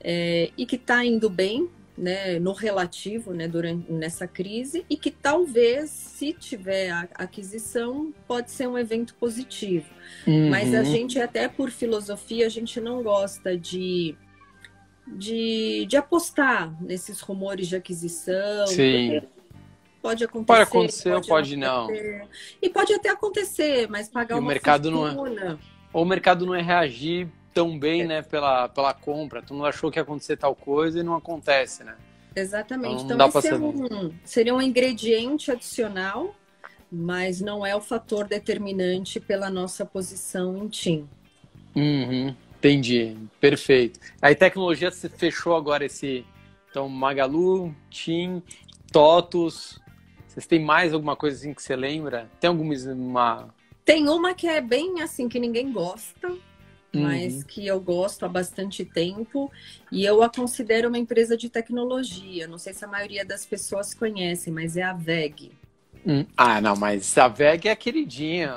é, 0.00 0.50
e 0.56 0.66
que 0.66 0.76
está 0.76 1.04
indo 1.04 1.30
bem 1.30 1.68
né, 1.96 2.38
no 2.38 2.52
relativo 2.52 3.32
né, 3.32 3.48
durante, 3.48 3.90
nessa 3.90 4.26
crise 4.26 4.84
e 4.88 4.96
que 4.96 5.10
talvez, 5.10 5.90
se 5.90 6.32
tiver 6.32 6.90
a 6.90 7.08
aquisição, 7.14 8.12
pode 8.28 8.50
ser 8.50 8.68
um 8.68 8.76
evento 8.76 9.14
positivo. 9.14 9.86
Uhum. 10.26 10.50
Mas 10.50 10.74
a 10.74 10.82
gente, 10.82 11.18
até 11.18 11.48
por 11.48 11.70
filosofia, 11.70 12.46
a 12.46 12.50
gente 12.50 12.80
não 12.80 13.02
gosta 13.02 13.56
de, 13.56 14.14
de, 15.06 15.86
de 15.88 15.96
apostar 15.96 16.74
nesses 16.82 17.20
rumores 17.20 17.68
de 17.68 17.76
aquisição. 17.76 18.66
Sim. 18.66 19.22
Pode 20.02 20.22
acontecer. 20.22 20.46
Pode 20.46 20.62
acontecer 20.62 21.10
pode 21.10 21.30
ou 21.30 21.36
pode 21.36 21.56
não. 21.56 21.88
E 22.62 22.68
pode 22.68 22.92
até 22.92 23.08
acontecer, 23.08 23.88
mas 23.88 24.08
pagar 24.08 24.36
e 24.36 24.38
uma 24.38 24.44
o 24.44 24.48
mercado 24.48 24.92
fortuna. 24.92 25.14
não 25.14 25.52
é, 25.52 25.58
Ou 25.92 26.02
o 26.02 26.06
mercado 26.06 26.46
não 26.46 26.54
é 26.54 26.62
reagir 26.62 27.28
tão 27.56 27.78
bem, 27.78 28.02
é. 28.02 28.06
né, 28.06 28.22
pela, 28.22 28.68
pela 28.68 28.92
compra. 28.92 29.40
Tu 29.40 29.54
não 29.54 29.64
achou 29.64 29.90
que 29.90 29.98
ia 29.98 30.02
acontecer 30.02 30.36
tal 30.36 30.54
coisa 30.54 31.00
e 31.00 31.02
não 31.02 31.14
acontece, 31.14 31.82
né? 31.82 31.96
Exatamente. 32.34 33.04
Então, 33.04 33.16
então 33.16 33.40
esse 33.40 33.48
é 33.48 33.54
um, 33.54 34.12
seria 34.26 34.54
um 34.54 34.60
ingrediente 34.60 35.50
adicional, 35.50 36.34
mas 36.92 37.40
não 37.40 37.64
é 37.64 37.74
o 37.74 37.80
fator 37.80 38.28
determinante 38.28 39.18
pela 39.18 39.48
nossa 39.48 39.86
posição 39.86 40.58
em 40.58 40.68
TIM. 40.68 41.08
Uhum, 41.74 42.36
entendi. 42.58 43.16
Perfeito. 43.40 43.98
Aí 44.20 44.34
tecnologia, 44.34 44.90
você 44.90 45.08
fechou 45.08 45.56
agora 45.56 45.86
esse... 45.86 46.26
Então, 46.68 46.90
Magalu, 46.90 47.74
TIM, 47.88 48.42
TOTUS... 48.92 49.80
Vocês 50.28 50.46
têm 50.46 50.62
mais 50.62 50.92
alguma 50.92 51.16
coisa 51.16 51.38
assim 51.38 51.54
que 51.54 51.62
você 51.62 51.74
lembra? 51.74 52.30
Tem 52.38 52.48
alguma... 52.48 52.74
Uma... 52.92 53.54
Tem 53.82 54.06
uma 54.10 54.34
que 54.34 54.46
é 54.46 54.60
bem 54.60 55.00
assim, 55.00 55.26
que 55.26 55.38
ninguém 55.38 55.72
gosta, 55.72 56.36
mas 57.00 57.34
uhum. 57.34 57.42
que 57.42 57.66
eu 57.66 57.80
gosto 57.80 58.24
há 58.24 58.28
bastante 58.28 58.84
tempo 58.84 59.50
e 59.90 60.04
eu 60.04 60.22
a 60.22 60.28
considero 60.28 60.88
uma 60.88 60.98
empresa 60.98 61.36
de 61.36 61.48
tecnologia. 61.48 62.46
Não 62.46 62.58
sei 62.58 62.72
se 62.72 62.84
a 62.84 62.88
maioria 62.88 63.24
das 63.24 63.44
pessoas 63.46 63.94
conhecem, 63.94 64.52
mas 64.52 64.76
é 64.76 64.82
a 64.82 64.92
VEG. 64.92 65.52
Hum. 66.06 66.24
Ah, 66.36 66.60
não, 66.60 66.76
mas 66.76 67.16
a 67.18 67.28
VEG 67.28 67.68
é 67.68 67.76
queridinha. 67.76 68.56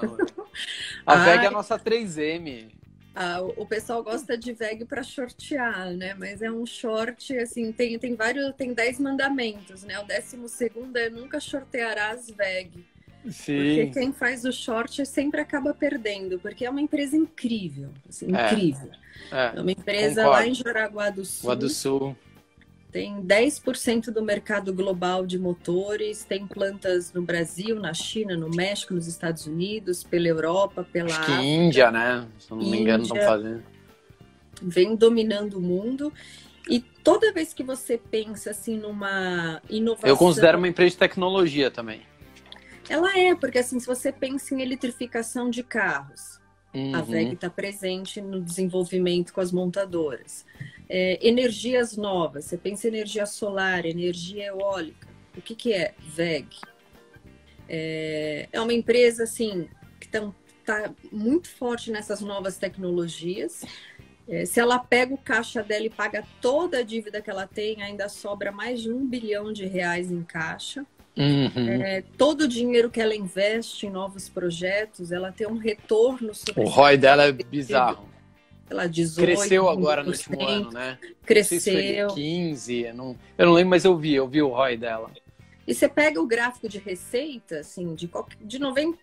A 1.05 1.15
VEG 1.25 1.45
é 1.45 1.47
a 1.47 1.51
nossa 1.51 1.79
3M. 1.79 2.71
Ah, 3.15 3.41
o 3.41 3.65
pessoal 3.65 4.03
gosta 4.03 4.37
de 4.37 4.53
VEG 4.53 4.85
para 4.85 5.03
shortear, 5.03 5.91
né? 5.91 6.13
Mas 6.13 6.41
é 6.41 6.51
um 6.51 6.65
short, 6.65 7.37
assim, 7.37 7.71
tem, 7.71 7.97
tem 7.97 8.15
vários, 8.15 8.55
tem 8.55 8.73
10 8.73 8.99
mandamentos, 8.99 9.83
né? 9.83 9.99
O 9.99 10.03
décimo 10.03 10.47
segundo 10.47 10.95
é 10.95 11.09
nunca 11.09 11.39
shortearás 11.39 12.29
VEG. 12.29 12.85
Sim. 13.27 13.57
Porque 13.57 13.87
quem 13.99 14.13
faz 14.13 14.45
o 14.45 14.51
short 14.51 15.05
sempre 15.05 15.41
acaba 15.41 15.73
perdendo, 15.73 16.39
porque 16.39 16.65
é 16.65 16.69
uma 16.69 16.81
empresa 16.81 17.17
incrível, 17.17 17.89
assim, 18.07 18.33
é. 18.35 18.51
incrível. 18.51 18.89
É, 19.31 19.57
é 19.57 19.61
uma 19.61 19.71
empresa 19.71 20.23
concordo. 20.23 20.43
lá 20.43 20.47
em 20.47 20.53
Jaraguá 20.53 21.09
do 21.09 21.25
Sul. 21.25 21.55
do 21.55 21.69
Sul. 21.69 22.15
Tem 22.91 23.21
10% 23.21 24.05
do 24.05 24.23
mercado 24.23 24.73
global 24.73 25.23
de 25.23 25.37
motores, 25.37 26.23
tem 26.23 26.47
plantas 26.47 27.13
no 27.13 27.21
Brasil, 27.21 27.75
na 27.79 27.93
China, 27.93 28.35
no 28.35 28.49
México, 28.49 28.95
nos 28.95 29.07
Estados 29.07 29.45
Unidos, 29.45 30.03
pela 30.03 30.27
Europa, 30.27 30.87
pela 30.91 31.07
Acho 31.07 31.25
que 31.25 31.31
África, 31.31 31.43
Índia, 31.43 31.91
né? 31.91 32.27
Se 32.39 32.49
não 32.49 32.57
me 32.57 32.79
engano, 32.79 33.03
estão 33.03 33.17
fazendo. 33.17 33.63
Vem 34.59 34.95
dominando 34.95 35.59
o 35.59 35.61
mundo. 35.61 36.11
E 36.67 36.79
toda 36.79 37.31
vez 37.31 37.53
que 37.53 37.63
você 37.63 37.95
pensa 37.97 38.51
assim 38.51 38.77
numa 38.77 39.61
inovação. 39.69 40.09
Eu 40.09 40.17
considero 40.17 40.57
uma 40.57 40.67
empresa 40.67 40.91
de 40.91 40.97
tecnologia 40.97 41.69
também. 41.69 42.01
Ela 42.89 43.17
é, 43.17 43.35
porque 43.35 43.59
assim, 43.59 43.79
se 43.79 43.85
você 43.85 44.11
pensa 44.11 44.55
em 44.55 44.61
eletrificação 44.61 45.49
de 45.49 45.63
carros, 45.63 46.39
uhum. 46.73 46.95
a 46.95 47.01
VEG 47.01 47.33
está 47.33 47.49
presente 47.49 48.19
no 48.19 48.41
desenvolvimento 48.41 49.31
com 49.31 49.39
as 49.39 49.51
montadoras. 49.51 50.43
É, 50.89 51.19
energias 51.25 51.95
novas, 51.95 52.45
você 52.45 52.57
pensa 52.57 52.87
em 52.87 52.91
energia 52.91 53.27
solar, 53.27 53.85
energia 53.85 54.47
eólica. 54.47 55.07
O 55.37 55.41
que, 55.41 55.53
que 55.53 55.71
é 55.71 55.93
VEG? 55.99 56.49
É, 57.67 58.49
é 58.51 58.59
uma 58.59 58.73
empresa 58.73 59.23
assim 59.23 59.69
que 59.99 60.07
está 60.07 60.27
tá 60.65 60.91
muito 61.11 61.47
forte 61.47 61.91
nessas 61.91 62.21
novas 62.21 62.57
tecnologias. 62.57 63.63
É, 64.27 64.45
se 64.45 64.59
ela 64.59 64.79
pega 64.79 65.13
o 65.13 65.17
caixa 65.17 65.61
dela 65.61 65.85
e 65.85 65.89
paga 65.89 66.23
toda 66.41 66.79
a 66.79 66.83
dívida 66.83 67.21
que 67.21 67.29
ela 67.29 67.45
tem, 67.45 67.83
ainda 67.83 68.09
sobra 68.09 68.51
mais 68.51 68.81
de 68.81 68.91
um 68.91 69.05
bilhão 69.07 69.53
de 69.53 69.65
reais 69.65 70.11
em 70.11 70.23
caixa. 70.23 70.85
Uhum. 71.19 71.81
É, 71.83 72.01
todo 72.17 72.41
o 72.41 72.47
dinheiro 72.47 72.89
que 72.89 73.01
ela 73.01 73.13
investe 73.13 73.85
em 73.85 73.89
novos 73.89 74.29
projetos, 74.29 75.11
ela 75.11 75.33
tem 75.33 75.45
um 75.45 75.57
retorno 75.57 76.33
sobre 76.33 76.63
O 76.63 76.65
ROI 76.65 76.97
dela 76.97 77.25
é 77.25 77.31
bizarro. 77.33 78.07
Ela 78.69 78.87
18, 78.87 79.25
Cresceu 79.25 79.67
agora 79.67 80.01
no 80.01 80.11
último 80.11 80.41
ano, 80.41 80.71
né? 80.71 80.97
Cresceu. 81.25 82.09
Se 82.09 82.15
15, 82.15 82.85
eu 82.85 82.93
não, 82.93 83.17
eu 83.37 83.45
não 83.47 83.53
lembro, 83.53 83.71
mas 83.71 83.83
eu 83.83 83.97
vi, 83.97 84.13
eu 84.13 84.27
vi 84.29 84.41
o 84.41 84.47
ROI 84.49 84.77
dela. 84.77 85.11
E 85.67 85.73
você 85.73 85.89
pega 85.89 86.21
o 86.21 86.25
gráfico 86.25 86.69
de 86.69 86.77
receita, 86.77 87.59
assim, 87.59 87.93
de, 87.95 88.09
de 88.41 88.59
90, 88.59 88.97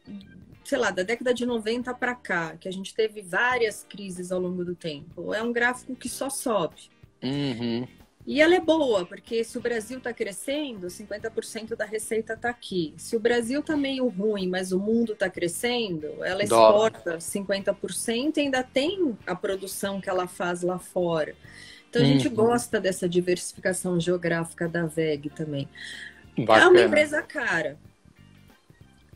sei 0.65 0.79
lá, 0.79 0.91
da 0.91 1.03
década 1.03 1.35
de 1.35 1.45
90 1.45 1.93
para 1.95 2.15
cá, 2.15 2.57
que 2.59 2.69
a 2.69 2.73
gente 2.73 2.95
teve 2.95 3.21
várias 3.21 3.85
crises 3.89 4.33
ao 4.33 4.41
longo 4.41 4.65
do 4.65 4.75
tempo. 4.75 5.35
É 5.35 5.43
um 5.43 5.53
gráfico 5.53 5.95
que 5.95 6.09
só 6.09 6.31
sobe. 6.31 6.89
Uhum. 7.23 7.87
E 8.27 8.41
ela 8.43 8.57
é 8.57 8.61
boa, 8.61 9.07
porque 9.07 9.45
se 9.45 9.57
o 9.57 9.61
Brasil 9.61 9.99
está 9.99 10.13
crescendo, 10.13 10.89
50% 10.89 11.77
da 11.77 11.85
receita 11.85 12.33
está 12.33 12.51
aqui. 12.51 12.93
Se 12.97 13.15
o 13.15 13.21
Brasil 13.21 13.61
está 13.61 13.77
meio 13.77 14.09
ruim, 14.09 14.49
mas 14.49 14.73
o 14.73 14.81
mundo 14.81 15.13
está 15.13 15.31
crescendo, 15.31 16.25
ela 16.25 16.43
exporta 16.43 17.19
50% 17.19 18.37
e 18.37 18.41
ainda 18.41 18.65
tem 18.65 19.17
a 19.25 19.37
produção 19.37 20.01
que 20.01 20.11
ela 20.11 20.27
faz 20.27 20.63
lá 20.63 20.77
fora. 20.77 21.37
Então 21.89 22.03
a 22.03 22.05
uhum. 22.05 22.13
gente 22.15 22.29
gosta 22.29 22.81
dessa 22.81 23.09
diversificação 23.09 24.01
geográfica 24.01 24.69
da 24.69 24.87
VEG 24.87 25.31
também. 25.31 25.69
Bacana. 26.37 26.65
É 26.65 26.69
uma 26.69 26.83
empresa 26.83 27.23
cara. 27.23 27.79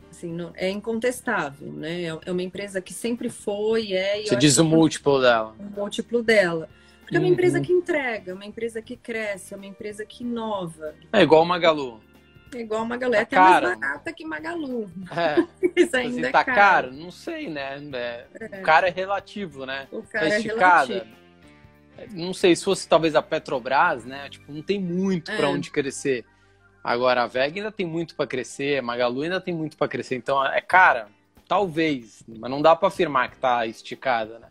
Assim, 0.09 0.31
não, 0.31 0.53
é 0.55 0.69
incontestável, 0.69 1.71
né? 1.71 2.03
É 2.25 2.31
uma 2.31 2.43
empresa 2.43 2.79
que 2.79 2.93
sempre 2.93 3.29
foi, 3.29 3.91
é. 3.91 4.23
Você 4.23 4.37
diz 4.37 4.57
o 4.57 4.63
múltiplo 4.63 5.19
dela. 5.19 5.53
O 5.59 5.79
múltiplo 5.79 6.23
dela. 6.23 6.69
Porque 7.11 7.17
é 7.17 7.19
uma 7.19 7.27
empresa 7.27 7.57
uhum. 7.57 7.63
que 7.65 7.73
entrega, 7.73 8.31
é 8.31 8.33
uma 8.33 8.45
empresa 8.45 8.81
que 8.81 8.95
cresce, 8.95 9.53
é 9.53 9.57
uma 9.57 9.65
empresa 9.65 10.05
que 10.05 10.23
inova. 10.23 10.95
É 11.11 11.21
igual 11.21 11.41
o 11.41 11.45
Magalu. 11.45 11.99
É 12.55 12.61
igual 12.61 12.83
o 12.83 12.85
Magalu, 12.85 13.15
é 13.15 13.17
tá 13.17 13.23
até 13.23 13.35
cara. 13.35 13.67
mais 13.67 13.79
barata 13.79 14.13
que 14.13 14.23
Magalu. 14.23 14.89
É. 15.11 15.45
Isso 15.75 15.97
ainda 15.97 16.21
Você 16.21 16.27
é 16.27 16.31
tá 16.31 16.45
caro. 16.45 16.87
caro. 16.87 16.93
Não 16.93 17.11
sei, 17.11 17.49
né? 17.49 17.81
É, 17.91 18.27
é. 18.39 18.59
O 18.59 18.63
cara 18.63 18.87
é 18.87 18.91
relativo, 18.91 19.65
né? 19.65 19.89
O 19.91 20.03
cara 20.03 20.29
tá 20.29 20.35
é 20.35 20.39
relativo. 20.39 21.05
Não 22.11 22.33
sei, 22.33 22.55
se 22.55 22.63
fosse 22.63 22.87
talvez 22.87 23.13
a 23.13 23.21
Petrobras, 23.21 24.05
né? 24.05 24.29
Tipo, 24.29 24.49
não 24.49 24.61
tem 24.61 24.79
muito 24.79 25.31
é. 25.31 25.35
para 25.35 25.49
onde 25.49 25.69
crescer. 25.69 26.25
Agora, 26.81 27.23
a 27.23 27.27
VEG 27.27 27.59
ainda 27.59 27.73
tem 27.73 27.85
muito 27.85 28.15
para 28.15 28.25
crescer, 28.25 28.79
a 28.79 28.81
Magalu 28.81 29.23
ainda 29.23 29.41
tem 29.41 29.53
muito 29.53 29.75
para 29.75 29.89
crescer. 29.89 30.15
Então, 30.15 30.43
é 30.45 30.61
cara, 30.61 31.09
talvez, 31.45 32.23
mas 32.25 32.49
não 32.49 32.61
dá 32.61 32.73
para 32.73 32.87
afirmar 32.87 33.29
que 33.31 33.37
tá 33.37 33.67
esticada, 33.67 34.39
né? 34.39 34.47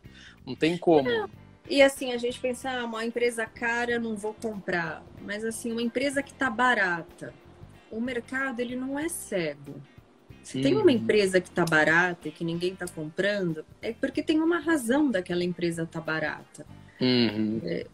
Não 0.47 0.55
tem 0.55 0.77
como. 0.77 1.09
Não. 1.09 1.41
E 1.71 1.81
assim, 1.81 2.13
a 2.13 2.19
gente 2.19 2.41
pensa, 2.41 2.69
ah, 2.69 2.85
uma 2.85 3.07
empresa 3.07 3.47
cara, 3.47 3.97
não 3.97 4.17
vou 4.17 4.35
comprar. 4.35 5.05
Mas 5.23 5.45
assim, 5.45 5.71
uma 5.71 5.81
empresa 5.81 6.21
que 6.21 6.33
está 6.33 6.51
barata, 6.51 7.33
o 7.89 8.01
mercado 8.01 8.59
ele 8.59 8.75
não 8.75 8.99
é 8.99 9.09
cego. 9.09 9.81
Se 10.43 10.61
tem 10.61 10.75
uma 10.77 10.91
empresa 10.91 11.41
que 11.41 11.49
está 11.49 11.65
barata 11.65 12.27
e 12.27 12.33
que 12.33 12.43
ninguém 12.43 12.73
está 12.73 12.89
comprando, 12.89 13.65
é 13.81 13.93
porque 13.93 14.21
tem 14.21 14.41
uma 14.41 14.59
razão 14.59 15.09
daquela 15.09 15.45
empresa 15.45 15.85
estar 15.85 16.01
tá 16.01 16.05
barata. 16.05 16.67
Uhum. 17.01 17.61
É, 17.63 17.87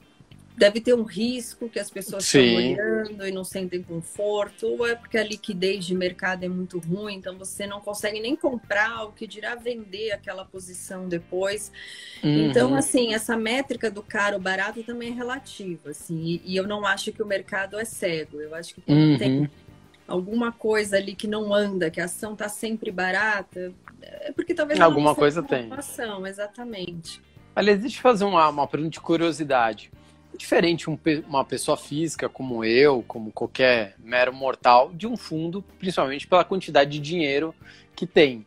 deve 0.56 0.80
ter 0.80 0.94
um 0.94 1.02
risco 1.02 1.68
que 1.68 1.78
as 1.78 1.90
pessoas 1.90 2.24
Sim. 2.24 2.70
estão 2.70 2.86
olhando 2.86 3.26
e 3.26 3.30
não 3.30 3.44
sentem 3.44 3.82
conforto, 3.82 4.66
ou 4.66 4.86
é 4.86 4.94
porque 4.94 5.18
a 5.18 5.22
liquidez 5.22 5.84
de 5.84 5.94
mercado 5.94 6.44
é 6.44 6.48
muito 6.48 6.78
ruim, 6.78 7.14
então 7.16 7.36
você 7.36 7.66
não 7.66 7.80
consegue 7.80 8.18
nem 8.20 8.34
comprar, 8.34 9.04
o 9.04 9.12
que 9.12 9.26
dirá 9.26 9.54
vender 9.54 10.12
aquela 10.12 10.44
posição 10.44 11.08
depois. 11.08 11.70
Uhum. 12.24 12.48
Então, 12.48 12.74
assim, 12.74 13.12
essa 13.12 13.36
métrica 13.36 13.90
do 13.90 14.02
caro 14.02 14.38
barato 14.38 14.82
também 14.82 15.10
é 15.10 15.14
relativa, 15.14 15.90
assim, 15.90 16.18
e, 16.22 16.42
e, 16.44 16.56
eu 16.56 16.66
não 16.66 16.86
acho 16.86 17.12
que 17.12 17.22
o 17.22 17.26
mercado 17.26 17.78
é 17.78 17.84
cego. 17.84 18.40
Eu 18.40 18.54
acho 18.54 18.74
que 18.74 18.80
quando 18.80 18.98
uhum. 18.98 19.18
tem 19.18 19.50
alguma 20.08 20.52
coisa 20.52 20.96
ali 20.96 21.14
que 21.14 21.26
não 21.26 21.52
anda, 21.52 21.90
que 21.90 22.00
a 22.00 22.06
ação 22.06 22.32
está 22.32 22.48
sempre 22.48 22.90
barata, 22.90 23.74
é 24.00 24.32
porque 24.32 24.54
talvez 24.54 24.80
alguma 24.80 25.14
coisa 25.14 25.42
tem. 25.42 25.70
Exatamente. 26.26 27.20
Aliás, 27.54 27.80
deixa 27.80 27.98
eu 27.98 28.02
fazer 28.02 28.24
uma, 28.24 28.48
uma 28.48 28.66
pergunta 28.66 28.92
de 28.92 29.00
curiosidade 29.00 29.90
diferente 30.36 30.88
um, 30.88 30.98
uma 31.28 31.44
pessoa 31.44 31.76
física 31.76 32.28
como 32.28 32.64
eu, 32.64 33.04
como 33.06 33.32
qualquer 33.32 33.94
mero 33.98 34.32
mortal, 34.32 34.92
de 34.92 35.06
um 35.06 35.16
fundo, 35.16 35.62
principalmente 35.78 36.26
pela 36.26 36.44
quantidade 36.44 36.90
de 36.90 37.00
dinheiro 37.00 37.54
que 37.94 38.06
tem. 38.06 38.44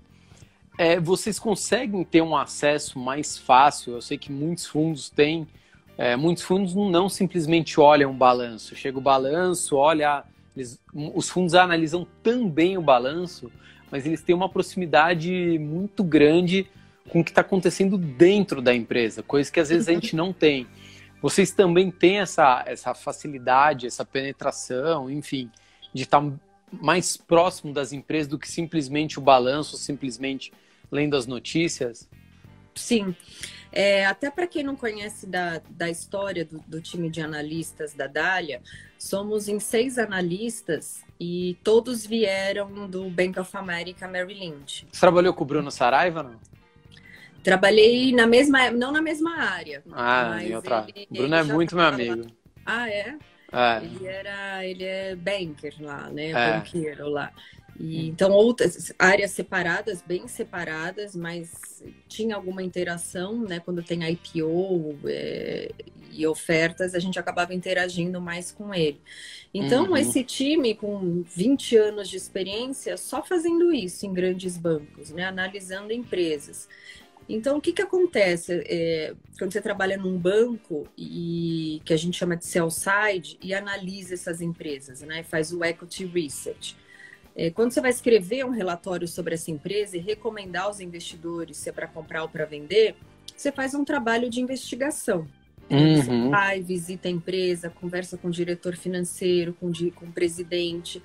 É, 0.77 0.99
vocês 0.99 1.37
conseguem 1.37 2.03
ter 2.03 2.21
um 2.21 2.35
acesso 2.37 2.97
mais 2.97 3.37
fácil? 3.37 3.93
Eu 3.93 4.01
sei 4.01 4.17
que 4.17 4.31
muitos 4.31 4.65
fundos 4.65 5.09
têm. 5.09 5.47
É, 5.97 6.15
muitos 6.15 6.43
fundos 6.43 6.73
não 6.73 7.09
simplesmente 7.09 7.79
olham 7.81 8.11
o 8.11 8.13
balanço. 8.13 8.75
Chega 8.75 8.97
o 8.97 9.01
balanço, 9.01 9.75
olha. 9.75 10.23
Eles, 10.55 10.79
os 10.93 11.29
fundos 11.29 11.53
analisam 11.53 12.07
também 12.23 12.77
o 12.77 12.81
balanço, 12.81 13.51
mas 13.91 14.05
eles 14.05 14.21
têm 14.21 14.35
uma 14.35 14.49
proximidade 14.49 15.59
muito 15.59 16.03
grande 16.03 16.67
com 17.09 17.19
o 17.21 17.23
que 17.23 17.31
está 17.31 17.41
acontecendo 17.41 17.97
dentro 17.97 18.61
da 18.61 18.73
empresa, 18.73 19.23
coisa 19.23 19.51
que 19.51 19.59
às 19.59 19.69
vezes 19.69 19.87
a 19.87 19.93
gente 19.93 20.15
não 20.15 20.31
tem. 20.31 20.67
Vocês 21.21 21.51
também 21.51 21.91
têm 21.91 22.19
essa, 22.19 22.63
essa 22.65 22.93
facilidade, 22.93 23.87
essa 23.87 24.05
penetração, 24.05 25.09
enfim, 25.09 25.51
de 25.93 26.03
estar 26.03 26.23
mais 26.71 27.17
próximo 27.17 27.73
das 27.73 27.91
empresas 27.91 28.27
do 28.27 28.39
que 28.39 28.47
simplesmente 28.47 29.19
o 29.19 29.21
balanço, 29.21 29.77
simplesmente 29.77 30.51
lendo 30.91 31.15
as 31.15 31.27
notícias? 31.27 32.09
Sim. 32.75 33.15
É, 33.71 34.05
até 34.05 34.31
para 34.31 34.47
quem 34.47 34.63
não 34.63 34.75
conhece 34.75 35.27
da, 35.27 35.61
da 35.69 35.89
história 35.89 36.43
do, 36.43 36.59
do, 36.67 36.81
time 36.81 37.09
de 37.09 37.21
analistas 37.21 37.93
da 37.93 38.07
Dália, 38.07 38.61
somos 38.97 39.47
em 39.47 39.59
seis 39.59 39.99
analistas 39.99 41.03
e 41.19 41.55
todos 41.63 42.05
vieram 42.05 42.89
do 42.89 43.09
Bank 43.09 43.39
of 43.39 43.55
America 43.55 44.07
Merrill 44.07 44.39
Lynch. 44.39 44.87
Você 44.91 44.99
trabalhou 44.99 45.33
com 45.33 45.43
o 45.43 45.47
Bruno 45.47 45.69
Saraiva, 45.69 46.23
não? 46.23 46.39
Trabalhei 47.43 48.11
na 48.11 48.27
mesma, 48.27 48.71
não 48.71 48.91
na 48.91 49.01
mesma 49.01 49.37
área. 49.37 49.83
Ah, 49.91 50.43
em 50.43 50.55
outra. 50.55 50.85
Ele, 50.93 51.07
Bruno 51.09 51.35
é 51.35 51.43
muito 51.43 51.75
meu 51.75 51.85
amigo. 51.85 52.27
Ah, 52.65 52.89
é? 52.89 53.15
é? 53.51 53.83
Ele 53.83 54.07
era, 54.07 54.65
ele 54.65 54.83
é 54.83 55.15
banker 55.15 55.75
lá, 55.79 56.09
né? 56.09 56.29
É. 56.29 56.53
Banqueiro 56.53 57.09
lá. 57.09 57.31
E, 57.79 58.09
então, 58.09 58.31
outras 58.31 58.93
áreas 58.99 59.31
separadas, 59.31 60.03
bem 60.05 60.27
separadas, 60.27 61.15
mas 61.15 61.81
tinha 62.09 62.35
alguma 62.35 62.61
interação, 62.61 63.39
né? 63.39 63.61
Quando 63.61 63.81
tem 63.81 64.03
IPO 64.03 64.99
é, 65.05 65.71
e 66.11 66.27
ofertas, 66.27 66.93
a 66.93 66.99
gente 66.99 67.17
acabava 67.17 67.53
interagindo 67.53 68.19
mais 68.19 68.51
com 68.51 68.73
ele. 68.73 68.99
Então, 69.53 69.85
uhum. 69.85 69.97
esse 69.97 70.25
time 70.25 70.75
com 70.75 71.23
20 71.23 71.77
anos 71.77 72.09
de 72.09 72.17
experiência, 72.17 72.97
só 72.97 73.23
fazendo 73.23 73.73
isso 73.73 74.05
em 74.05 74.13
grandes 74.13 74.57
bancos, 74.57 75.11
né? 75.11 75.23
Analisando 75.23 75.93
empresas. 75.93 76.67
Então, 77.29 77.57
o 77.57 77.61
que, 77.61 77.71
que 77.71 77.81
acontece 77.83 78.63
é, 78.65 79.13
quando 79.37 79.53
você 79.53 79.61
trabalha 79.61 79.95
num 79.95 80.17
banco 80.17 80.87
e 80.97 81.79
que 81.85 81.93
a 81.93 81.97
gente 81.97 82.17
chama 82.17 82.35
de 82.35 82.43
sell 82.43 82.71
side 82.71 83.37
e 83.39 83.53
analisa 83.53 84.15
essas 84.15 84.41
empresas, 84.41 85.01
né? 85.01 85.21
Faz 85.21 85.53
o 85.53 85.63
equity 85.63 86.05
research. 86.05 86.75
É, 87.35 87.51
quando 87.51 87.71
você 87.71 87.79
vai 87.79 87.91
escrever 87.91 88.43
um 88.45 88.49
relatório 88.49 89.07
sobre 89.07 89.35
essa 89.35 89.51
empresa 89.51 89.95
e 89.95 89.99
recomendar 89.99 90.63
aos 90.63 90.79
investidores 90.79 91.57
se 91.57 91.69
é 91.69 91.71
para 91.71 91.87
comprar 91.87 92.23
ou 92.23 92.29
para 92.29 92.45
vender, 92.45 92.95
você 93.37 93.51
faz 93.51 93.75
um 93.75 93.85
trabalho 93.85 94.27
de 94.27 94.41
investigação. 94.41 95.27
Uhum. 95.69 96.01
Você 96.01 96.29
vai, 96.29 96.61
visita 96.61 97.07
a 97.07 97.11
empresa, 97.11 97.69
conversa 97.69 98.17
com 98.17 98.29
o 98.29 98.31
diretor 98.31 98.75
financeiro, 98.75 99.53
com, 99.53 99.71
com 99.93 100.07
o 100.07 100.11
presidente, 100.11 101.01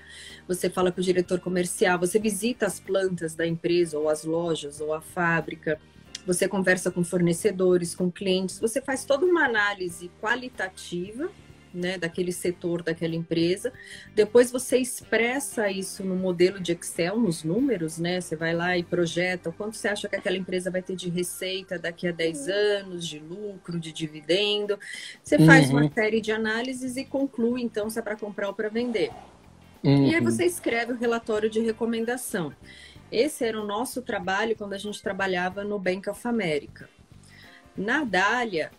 você 0.48 0.70
fala 0.70 0.90
com 0.90 1.02
o 1.02 1.04
diretor 1.04 1.38
comercial, 1.38 1.98
você 1.98 2.18
visita 2.18 2.64
as 2.64 2.80
plantas 2.80 3.34
da 3.34 3.46
empresa, 3.46 3.98
ou 3.98 4.08
as 4.08 4.24
lojas, 4.24 4.80
ou 4.80 4.94
a 4.94 5.02
fábrica 5.02 5.78
você 6.26 6.48
conversa 6.48 6.90
com 6.90 7.04
fornecedores, 7.04 7.94
com 7.94 8.10
clientes, 8.10 8.58
você 8.58 8.80
faz 8.80 9.04
toda 9.04 9.26
uma 9.26 9.44
análise 9.44 10.10
qualitativa 10.20 11.30
né, 11.74 11.98
daquele 11.98 12.32
setor, 12.32 12.82
daquela 12.82 13.16
empresa. 13.16 13.72
Depois 14.14 14.50
você 14.50 14.78
expressa 14.78 15.68
isso 15.68 16.04
no 16.04 16.14
modelo 16.14 16.60
de 16.60 16.72
Excel, 16.72 17.18
nos 17.18 17.42
números, 17.42 17.98
né? 17.98 18.20
Você 18.20 18.36
vai 18.36 18.54
lá 18.54 18.78
e 18.78 18.84
projeta 18.84 19.50
o 19.50 19.52
quanto 19.52 19.76
você 19.76 19.88
acha 19.88 20.08
que 20.08 20.14
aquela 20.14 20.36
empresa 20.36 20.70
vai 20.70 20.80
ter 20.80 20.94
de 20.94 21.10
receita 21.10 21.78
daqui 21.78 22.06
a 22.06 22.12
10 22.12 22.48
anos, 22.48 23.06
de 23.06 23.18
lucro, 23.18 23.80
de 23.80 23.92
dividendo. 23.92 24.78
Você 25.22 25.38
faz 25.44 25.68
uhum. 25.68 25.78
uma 25.78 25.92
série 25.92 26.20
de 26.20 26.30
análises 26.30 26.96
e 26.96 27.04
conclui, 27.04 27.62
então, 27.62 27.90
se 27.90 27.98
é 27.98 28.02
para 28.02 28.16
comprar 28.16 28.46
ou 28.46 28.54
para 28.54 28.68
vender. 28.68 29.10
Uhum. 29.82 30.06
E 30.06 30.14
aí 30.14 30.20
uhum. 30.20 30.30
você 30.30 30.44
escreve 30.44 30.92
o 30.92 30.96
relatório 30.96 31.50
de 31.50 31.60
recomendação. 31.60 32.52
Esse 33.14 33.44
era 33.44 33.60
o 33.60 33.64
nosso 33.64 34.02
trabalho 34.02 34.56
quando 34.56 34.72
a 34.72 34.78
gente 34.78 35.00
trabalhava 35.00 35.62
no 35.62 35.78
Bank 35.78 36.10
of 36.10 36.26
America. 36.26 36.88
Na 37.76 38.02
Dália, 38.02 38.72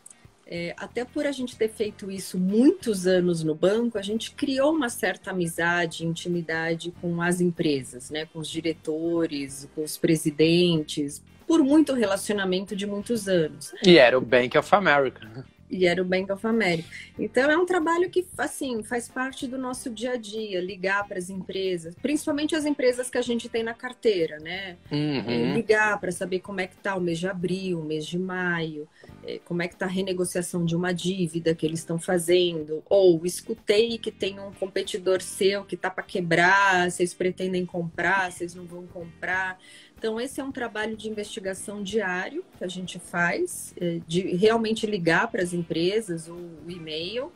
é, 0.46 0.76
até 0.78 1.06
por 1.06 1.26
a 1.26 1.32
gente 1.32 1.56
ter 1.56 1.70
feito 1.70 2.12
isso 2.12 2.38
muitos 2.38 3.08
anos 3.08 3.46
no 3.46 3.56
banco, 3.56 3.98
a 3.98 4.02
gente 4.02 4.32
criou 4.32 4.74
uma 4.74 4.90
certa 4.90 5.32
amizade, 5.32 6.06
intimidade 6.06 6.94
com 7.00 7.22
as 7.22 7.40
empresas, 7.40 8.10
né? 8.10 8.26
com 8.26 8.40
os 8.40 8.50
diretores, 8.50 9.70
com 9.74 9.86
os 9.86 9.98
presidentes, 9.98 11.24
por 11.48 11.64
muito 11.64 11.94
relacionamento 11.94 12.76
de 12.76 12.86
muitos 12.86 13.30
anos. 13.30 13.74
E 13.86 13.98
era 13.98 14.18
o 14.18 14.22
Bank 14.22 14.58
of 14.58 14.76
America. 14.76 15.46
E 15.70 15.88
era 15.88 16.02
o 16.02 16.06
Bank 16.06 16.32
of 16.32 16.46
America. 16.46 16.88
Então 17.18 17.50
é 17.50 17.58
um 17.58 17.66
trabalho 17.66 18.10
que 18.10 18.26
assim 18.38 18.84
faz 18.84 19.10
parte 19.10 19.48
do 19.48 19.58
nosso 19.58 19.90
dia 19.90 20.12
a 20.12 20.16
dia, 20.16 20.62
ligar 20.62 21.08
para 21.08 21.18
as 21.18 21.30
empresas, 21.30 21.96
principalmente 21.96 22.56
as 22.56 22.66
empresas 22.66 23.10
que 23.10 23.18
a 23.18 23.22
gente 23.22 23.50
tem 23.50 23.64
na 23.64 23.74
carteira, 23.74 24.38
né? 24.38 24.78
Uhum. 24.92 25.24
É, 25.28 25.54
ligar 25.54 26.00
para 26.00 26.12
saber 26.12 26.40
como 26.40 26.62
é 26.62 26.68
que 26.68 26.76
está 26.76 26.96
o 26.96 27.02
mês 27.02 27.18
de 27.18 27.28
abril, 27.28 27.80
o 27.80 27.84
mês 27.84 28.06
de 28.06 28.20
maio, 28.20 28.88
é, 29.26 29.40
como 29.44 29.62
é 29.62 29.68
que 29.68 29.74
está 29.74 29.86
a 29.86 29.90
renegociação 29.90 30.64
de 30.64 30.76
uma 30.76 30.94
dívida 30.94 31.56
que 31.56 31.66
eles 31.66 31.80
estão 31.80 31.98
fazendo, 31.98 32.84
ou 32.88 33.26
escutei 33.26 33.98
que 33.98 34.12
tem 34.12 34.40
um 34.40 34.52
competidor 34.54 35.22
seu 35.22 35.64
que 35.64 35.76
está 35.76 35.90
para 35.90 36.04
quebrar, 36.04 36.92
vocês 36.92 37.14
pretendem 37.14 37.66
comprar, 37.66 38.32
vocês 38.32 38.54
não 38.54 38.66
vão 38.66 38.86
comprar. 38.88 39.58
Então, 39.98 40.20
esse 40.20 40.40
é 40.40 40.44
um 40.44 40.52
trabalho 40.52 40.96
de 40.96 41.10
investigação 41.10 41.82
diário 41.82 42.44
que 42.58 42.64
a 42.64 42.68
gente 42.68 43.00
faz, 43.00 43.74
é, 43.80 44.00
de 44.06 44.22
realmente 44.36 44.86
ligar 44.86 45.30
para 45.30 45.42
as 45.42 45.54
empresas 45.54 46.28
o 46.28 46.38
e-mail. 46.68 47.32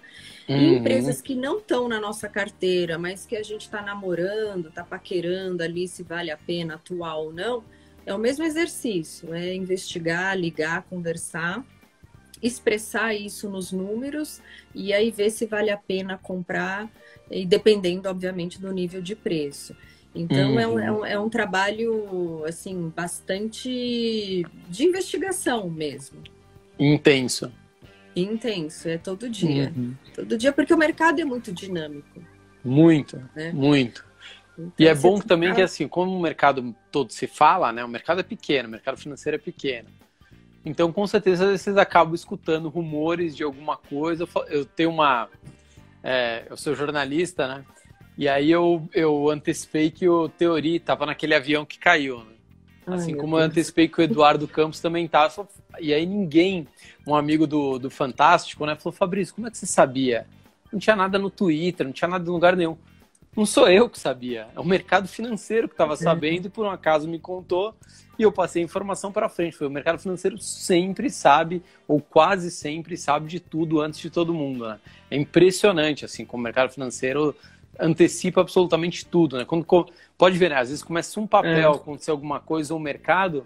Uhum. 0.47 0.57
E 0.57 0.77
empresas 0.77 1.21
que 1.21 1.35
não 1.35 1.59
estão 1.59 1.87
na 1.87 1.99
nossa 1.99 2.27
carteira, 2.27 2.97
mas 2.97 3.25
que 3.25 3.35
a 3.35 3.43
gente 3.43 3.61
está 3.61 3.81
namorando, 3.81 4.67
está 4.67 4.83
paquerando 4.83 5.63
ali 5.63 5.87
se 5.87 6.03
vale 6.03 6.31
a 6.31 6.37
pena 6.37 6.75
atuar 6.75 7.17
ou 7.17 7.31
não, 7.31 7.63
é 8.05 8.13
o 8.13 8.17
mesmo 8.17 8.43
exercício, 8.43 9.33
é 9.33 9.53
investigar, 9.53 10.35
ligar, 10.37 10.83
conversar, 10.83 11.63
expressar 12.41 13.13
isso 13.13 13.49
nos 13.49 13.71
números 13.71 14.41
e 14.73 14.93
aí 14.93 15.11
ver 15.11 15.29
se 15.29 15.45
vale 15.45 15.69
a 15.69 15.77
pena 15.77 16.17
comprar, 16.17 16.89
e 17.29 17.45
dependendo, 17.45 18.09
obviamente, 18.09 18.59
do 18.59 18.71
nível 18.71 19.01
de 19.01 19.15
preço. 19.15 19.75
Então 20.13 20.53
uhum. 20.53 20.59
é, 20.59 20.67
um, 20.67 20.79
é, 20.79 20.91
um, 20.91 21.05
é 21.05 21.19
um 21.19 21.29
trabalho 21.29 22.43
assim 22.45 22.91
bastante 22.95 24.45
de 24.69 24.83
investigação 24.83 25.69
mesmo. 25.69 26.21
Intenso. 26.79 27.51
Intenso, 28.15 28.89
é 28.89 28.97
todo 28.97 29.29
dia. 29.29 29.71
Uhum. 29.75 29.93
Todo 30.13 30.37
dia, 30.37 30.51
porque 30.51 30.73
o 30.73 30.77
mercado 30.77 31.21
é 31.21 31.25
muito 31.25 31.51
dinâmico. 31.51 32.21
Muito, 32.63 33.21
né? 33.35 33.51
muito. 33.53 34.03
Então, 34.57 34.73
e 34.77 34.87
é 34.87 34.95
bom 34.95 35.19
também 35.19 35.53
que, 35.53 35.61
assim, 35.61 35.87
como 35.87 36.17
o 36.17 36.21
mercado 36.21 36.75
todo 36.91 37.11
se 37.13 37.27
fala, 37.27 37.71
né? 37.71 37.83
O 37.83 37.87
mercado 37.87 38.19
é 38.19 38.23
pequeno, 38.23 38.67
o 38.67 38.71
mercado 38.71 38.97
financeiro 38.97 39.35
é 39.35 39.39
pequeno. 39.39 39.87
Então, 40.65 40.91
com 40.91 41.07
certeza, 41.07 41.57
vocês 41.57 41.77
acabam 41.77 42.13
escutando 42.13 42.67
rumores 42.67 43.35
de 43.35 43.43
alguma 43.43 43.77
coisa. 43.77 44.27
Eu 44.47 44.65
tenho 44.65 44.89
uma... 44.89 45.29
É, 46.03 46.45
eu 46.49 46.57
sou 46.57 46.75
jornalista, 46.75 47.47
né? 47.47 47.65
E 48.19 48.27
aí 48.27 48.51
eu, 48.51 48.85
eu 48.93 49.29
antecipei 49.29 49.89
que 49.89 50.09
o 50.09 50.27
Teori 50.27 50.75
estava 50.75 51.05
naquele 51.05 51.33
avião 51.33 51.65
que 51.65 51.79
caiu, 51.79 52.19
né? 52.19 52.33
Assim 52.85 53.13
Ai, 53.13 53.17
como 53.17 53.37
eu 53.37 53.43
antecipei 53.43 53.87
que 53.87 54.01
o 54.01 54.03
Eduardo 54.03 54.45
Campos 54.45 54.81
também 54.81 55.05
estava. 55.05 55.47
E 55.79 55.93
aí 55.93 56.05
ninguém, 56.05 56.67
um 57.07 57.15
amigo 57.15 57.47
do, 57.47 57.79
do 57.79 57.89
Fantástico, 57.89 58.65
né, 58.65 58.75
falou, 58.75 58.91
Fabrício, 58.91 59.33
como 59.33 59.47
é 59.47 59.51
que 59.51 59.57
você 59.57 59.65
sabia? 59.65 60.27
Não 60.69 60.77
tinha 60.77 60.97
nada 60.97 61.17
no 61.17 61.29
Twitter, 61.29 61.85
não 61.85 61.93
tinha 61.93 62.09
nada 62.09 62.27
em 62.27 62.33
lugar 62.33 62.57
nenhum. 62.57 62.75
Não 63.37 63.45
sou 63.45 63.69
eu 63.69 63.89
que 63.89 63.97
sabia, 63.97 64.47
é 64.53 64.59
o 64.59 64.65
mercado 64.65 65.07
financeiro 65.07 65.69
que 65.69 65.75
estava 65.75 65.95
sabendo 65.95 66.47
e 66.47 66.49
por 66.49 66.65
um 66.65 66.69
acaso 66.69 67.07
me 67.07 67.19
contou 67.19 67.73
e 68.17 68.23
eu 68.23 68.33
passei 68.33 68.61
a 68.61 68.65
informação 68.65 69.13
para 69.13 69.29
frente. 69.29 69.55
Foi 69.55 69.67
o 69.67 69.71
mercado 69.71 69.97
financeiro 69.97 70.37
sempre 70.39 71.09
sabe, 71.09 71.63
ou 71.87 72.01
quase 72.01 72.51
sempre 72.51 72.97
sabe 72.97 73.29
de 73.29 73.39
tudo 73.39 73.79
antes 73.79 73.97
de 73.97 74.09
todo 74.09 74.33
mundo. 74.33 74.67
Né? 74.67 74.79
É 75.09 75.15
impressionante, 75.15 76.03
assim, 76.03 76.25
como 76.25 76.41
o 76.41 76.43
mercado 76.43 76.73
financeiro 76.73 77.33
antecipa 77.79 78.41
absolutamente 78.41 79.05
tudo, 79.05 79.37
né? 79.37 79.45
Quando 79.45 79.65
pode 80.17 80.37
ver, 80.37 80.49
né? 80.49 80.57
às 80.57 80.69
vezes 80.69 80.83
começa 80.83 81.19
um 81.19 81.25
papel, 81.25 81.71
é. 81.71 81.75
acontecer 81.75 82.11
alguma 82.11 82.39
coisa 82.39 82.73
ou 82.73 82.79
mercado, 82.79 83.45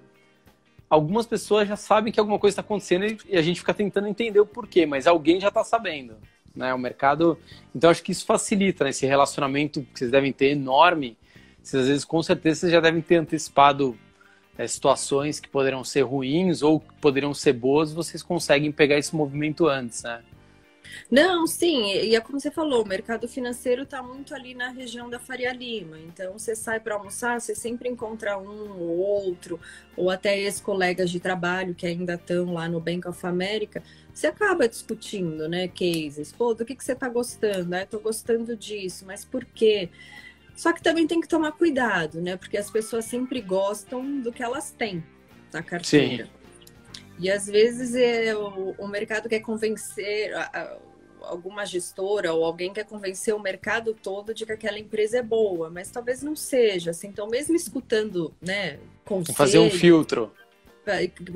algumas 0.89 1.25
pessoas 1.25 1.67
já 1.67 1.75
sabem 1.75 2.11
que 2.11 2.19
alguma 2.19 2.39
coisa 2.39 2.53
está 2.53 2.61
acontecendo 2.61 3.17
e 3.27 3.37
a 3.37 3.41
gente 3.41 3.59
fica 3.59 3.73
tentando 3.73 4.07
entender 4.07 4.39
o 4.39 4.45
porquê, 4.45 4.85
mas 4.85 5.07
alguém 5.07 5.39
já 5.39 5.49
está 5.49 5.63
sabendo, 5.63 6.15
né? 6.55 6.73
O 6.73 6.79
mercado, 6.79 7.37
então 7.75 7.89
acho 7.89 8.03
que 8.03 8.11
isso 8.11 8.25
facilita 8.25 8.83
né? 8.83 8.89
esse 8.89 9.05
relacionamento 9.05 9.81
que 9.93 9.99
vocês 9.99 10.11
devem 10.11 10.33
ter 10.33 10.47
enorme. 10.47 11.17
Vocês 11.61 11.83
às 11.83 11.89
vezes 11.89 12.05
com 12.05 12.21
certeza 12.21 12.61
vocês 12.61 12.71
já 12.71 12.79
devem 12.79 13.01
ter 13.01 13.17
antecipado 13.17 13.97
é, 14.57 14.67
situações 14.67 15.39
que 15.39 15.47
poderiam 15.47 15.83
ser 15.83 16.01
ruins 16.01 16.61
ou 16.61 16.79
poderiam 17.01 17.33
ser 17.33 17.53
boas, 17.53 17.93
vocês 17.93 18.21
conseguem 18.21 18.71
pegar 18.71 18.97
esse 18.97 19.15
movimento 19.15 19.67
antes, 19.67 20.03
né? 20.03 20.21
Não, 21.09 21.45
sim, 21.47 21.93
e 21.93 22.15
é 22.15 22.21
como 22.21 22.39
você 22.39 22.51
falou, 22.51 22.83
o 22.83 22.87
mercado 22.87 23.27
financeiro 23.27 23.83
está 23.83 24.01
muito 24.01 24.33
ali 24.33 24.53
na 24.53 24.69
região 24.69 25.09
da 25.09 25.19
Faria 25.19 25.53
Lima. 25.53 25.99
Então, 25.99 26.33
você 26.33 26.55
sai 26.55 26.79
para 26.79 26.95
almoçar, 26.95 27.39
você 27.39 27.55
sempre 27.55 27.89
encontra 27.89 28.37
um 28.37 28.79
ou 28.79 28.97
outro, 28.97 29.59
ou 29.95 30.09
até 30.09 30.37
ex-colegas 30.39 31.09
de 31.09 31.19
trabalho 31.19 31.75
que 31.75 31.85
ainda 31.85 32.15
estão 32.15 32.53
lá 32.53 32.67
no 32.67 32.79
Bank 32.79 33.07
of 33.07 33.25
America. 33.25 33.83
Você 34.13 34.27
acaba 34.27 34.67
discutindo, 34.67 35.47
né, 35.47 35.67
cases. 35.67 36.31
Pô, 36.31 36.53
do 36.53 36.65
que, 36.65 36.75
que 36.75 36.83
você 36.83 36.93
está 36.93 37.09
gostando? 37.09 37.73
Ah, 37.75 37.83
estou 37.83 37.99
gostando 37.99 38.55
disso, 38.55 39.05
mas 39.05 39.25
por 39.25 39.45
quê? 39.45 39.89
Só 40.55 40.71
que 40.71 40.83
também 40.83 41.07
tem 41.07 41.19
que 41.19 41.27
tomar 41.27 41.51
cuidado, 41.53 42.21
né? 42.21 42.37
Porque 42.37 42.57
as 42.57 42.69
pessoas 42.69 43.05
sempre 43.05 43.41
gostam 43.41 44.21
do 44.21 44.31
que 44.31 44.43
elas 44.43 44.71
têm 44.71 45.03
na 45.51 45.63
carteira. 45.63 46.25
Sim. 46.25 46.42
E 47.19 47.29
às 47.29 47.47
vezes 47.47 47.95
é, 47.95 48.35
o, 48.35 48.75
o 48.77 48.87
mercado 48.87 49.29
quer 49.29 49.39
convencer, 49.39 50.33
a, 50.35 50.41
a, 50.41 50.77
alguma 51.21 51.65
gestora 51.65 52.33
ou 52.33 52.43
alguém 52.43 52.73
quer 52.73 52.85
convencer 52.85 53.33
o 53.33 53.39
mercado 53.39 53.93
todo 53.93 54.33
de 54.33 54.45
que 54.45 54.51
aquela 54.51 54.79
empresa 54.79 55.19
é 55.19 55.23
boa, 55.23 55.69
mas 55.69 55.89
talvez 55.89 56.21
não 56.21 56.35
seja. 56.35 56.91
Assim, 56.91 57.07
então, 57.07 57.27
mesmo 57.27 57.55
escutando, 57.55 58.33
né, 58.41 58.79
conselhos, 59.05 59.37
fazer 59.37 59.59
um 59.59 59.69
filtro 59.69 60.31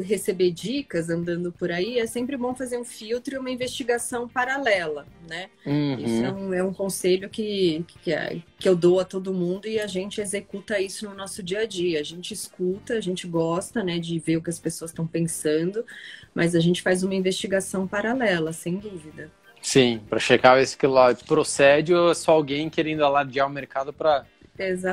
receber 0.04 0.52
dicas 0.52 1.10
andando 1.10 1.52
por 1.52 1.72
aí, 1.72 2.00
é 2.00 2.06
sempre 2.06 2.36
bom 2.36 2.54
fazer 2.54 2.78
um 2.78 2.84
filtro 2.84 3.36
e 3.36 3.38
uma 3.38 3.50
investigação 3.50 4.28
paralela, 4.28 5.06
né? 5.30 5.50
Uhum. 5.66 6.00
Isso 6.00 6.26
é 6.26 6.32
um, 6.32 6.54
é 6.54 6.64
um 6.64 6.74
conselho 6.74 7.30
que, 7.30 7.86
que, 8.02 8.12
é, 8.12 8.42
que 8.60 8.68
eu 8.68 8.76
dou 8.76 9.00
a 9.00 9.06
todo 9.06 9.34
mundo 9.34 9.68
e 9.68 9.80
a 9.80 9.88
gente 9.88 10.20
executa 10.20 10.80
isso 10.80 11.08
no 11.08 11.16
nosso 11.16 11.42
dia 11.42 11.60
a 11.60 11.66
dia. 11.66 12.00
A 12.00 12.04
gente 12.04 12.34
escuta, 12.34 12.96
a 12.96 13.02
gente 13.02 13.28
gosta, 13.28 13.84
né, 13.84 14.00
de 14.00 14.20
ver 14.20 14.38
o 14.38 14.42
que 14.42 14.50
as 14.50 14.60
pessoas 14.60 14.92
estão 14.92 15.08
pensando, 15.08 15.86
mas 16.34 16.54
a 16.54 16.60
gente 16.60 16.82
faz 16.82 17.04
uma 17.04 17.16
investigação 17.16 17.88
paralela, 17.88 18.52
sem 18.52 18.78
dúvida. 18.78 19.32
Sim, 19.62 20.02
para 20.10 20.20
checar 20.20 20.66
se 20.66 20.78
que 20.78 20.88
lá 20.88 21.14
procede 21.14 21.94
ou 21.94 22.12
é 22.12 22.14
só 22.14 22.32
alguém 22.32 22.70
querendo 22.70 23.04
alardear 23.04 23.48
o 23.48 23.50
mercado 23.50 23.92
para 23.92 24.26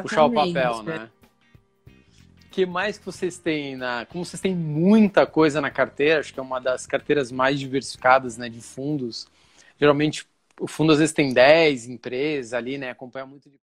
puxar 0.03 0.25
o 0.25 0.33
papel, 0.33 0.83
né? 0.83 1.09
Que 2.55 2.65
mais 2.65 2.97
que 2.97 3.05
vocês 3.05 3.37
têm 3.37 3.75
na. 3.75 4.07
Como 4.07 4.25
vocês 4.25 4.41
têm 4.41 4.55
muita 4.55 5.27
coisa 5.27 5.61
na 5.61 5.73
carteira, 5.73 6.21
acho 6.21 6.33
que 6.33 6.39
é 6.39 6.43
uma 6.43 6.61
das 6.61 6.87
carteiras 6.87 7.33
mais 7.33 7.59
diversificadas 7.59 8.39
né, 8.39 8.49
de 8.49 8.61
fundos. 8.61 9.27
Geralmente 9.77 10.25
o 10.61 10.69
fundo 10.69 10.93
às 10.93 11.01
vezes 11.01 11.13
tem 11.13 11.33
10 11.35 11.89
empresas 11.89 12.55
ali, 12.55 12.79
né? 12.79 12.91
Acompanha 12.91 13.27
muito 13.27 13.51
de 13.51 13.59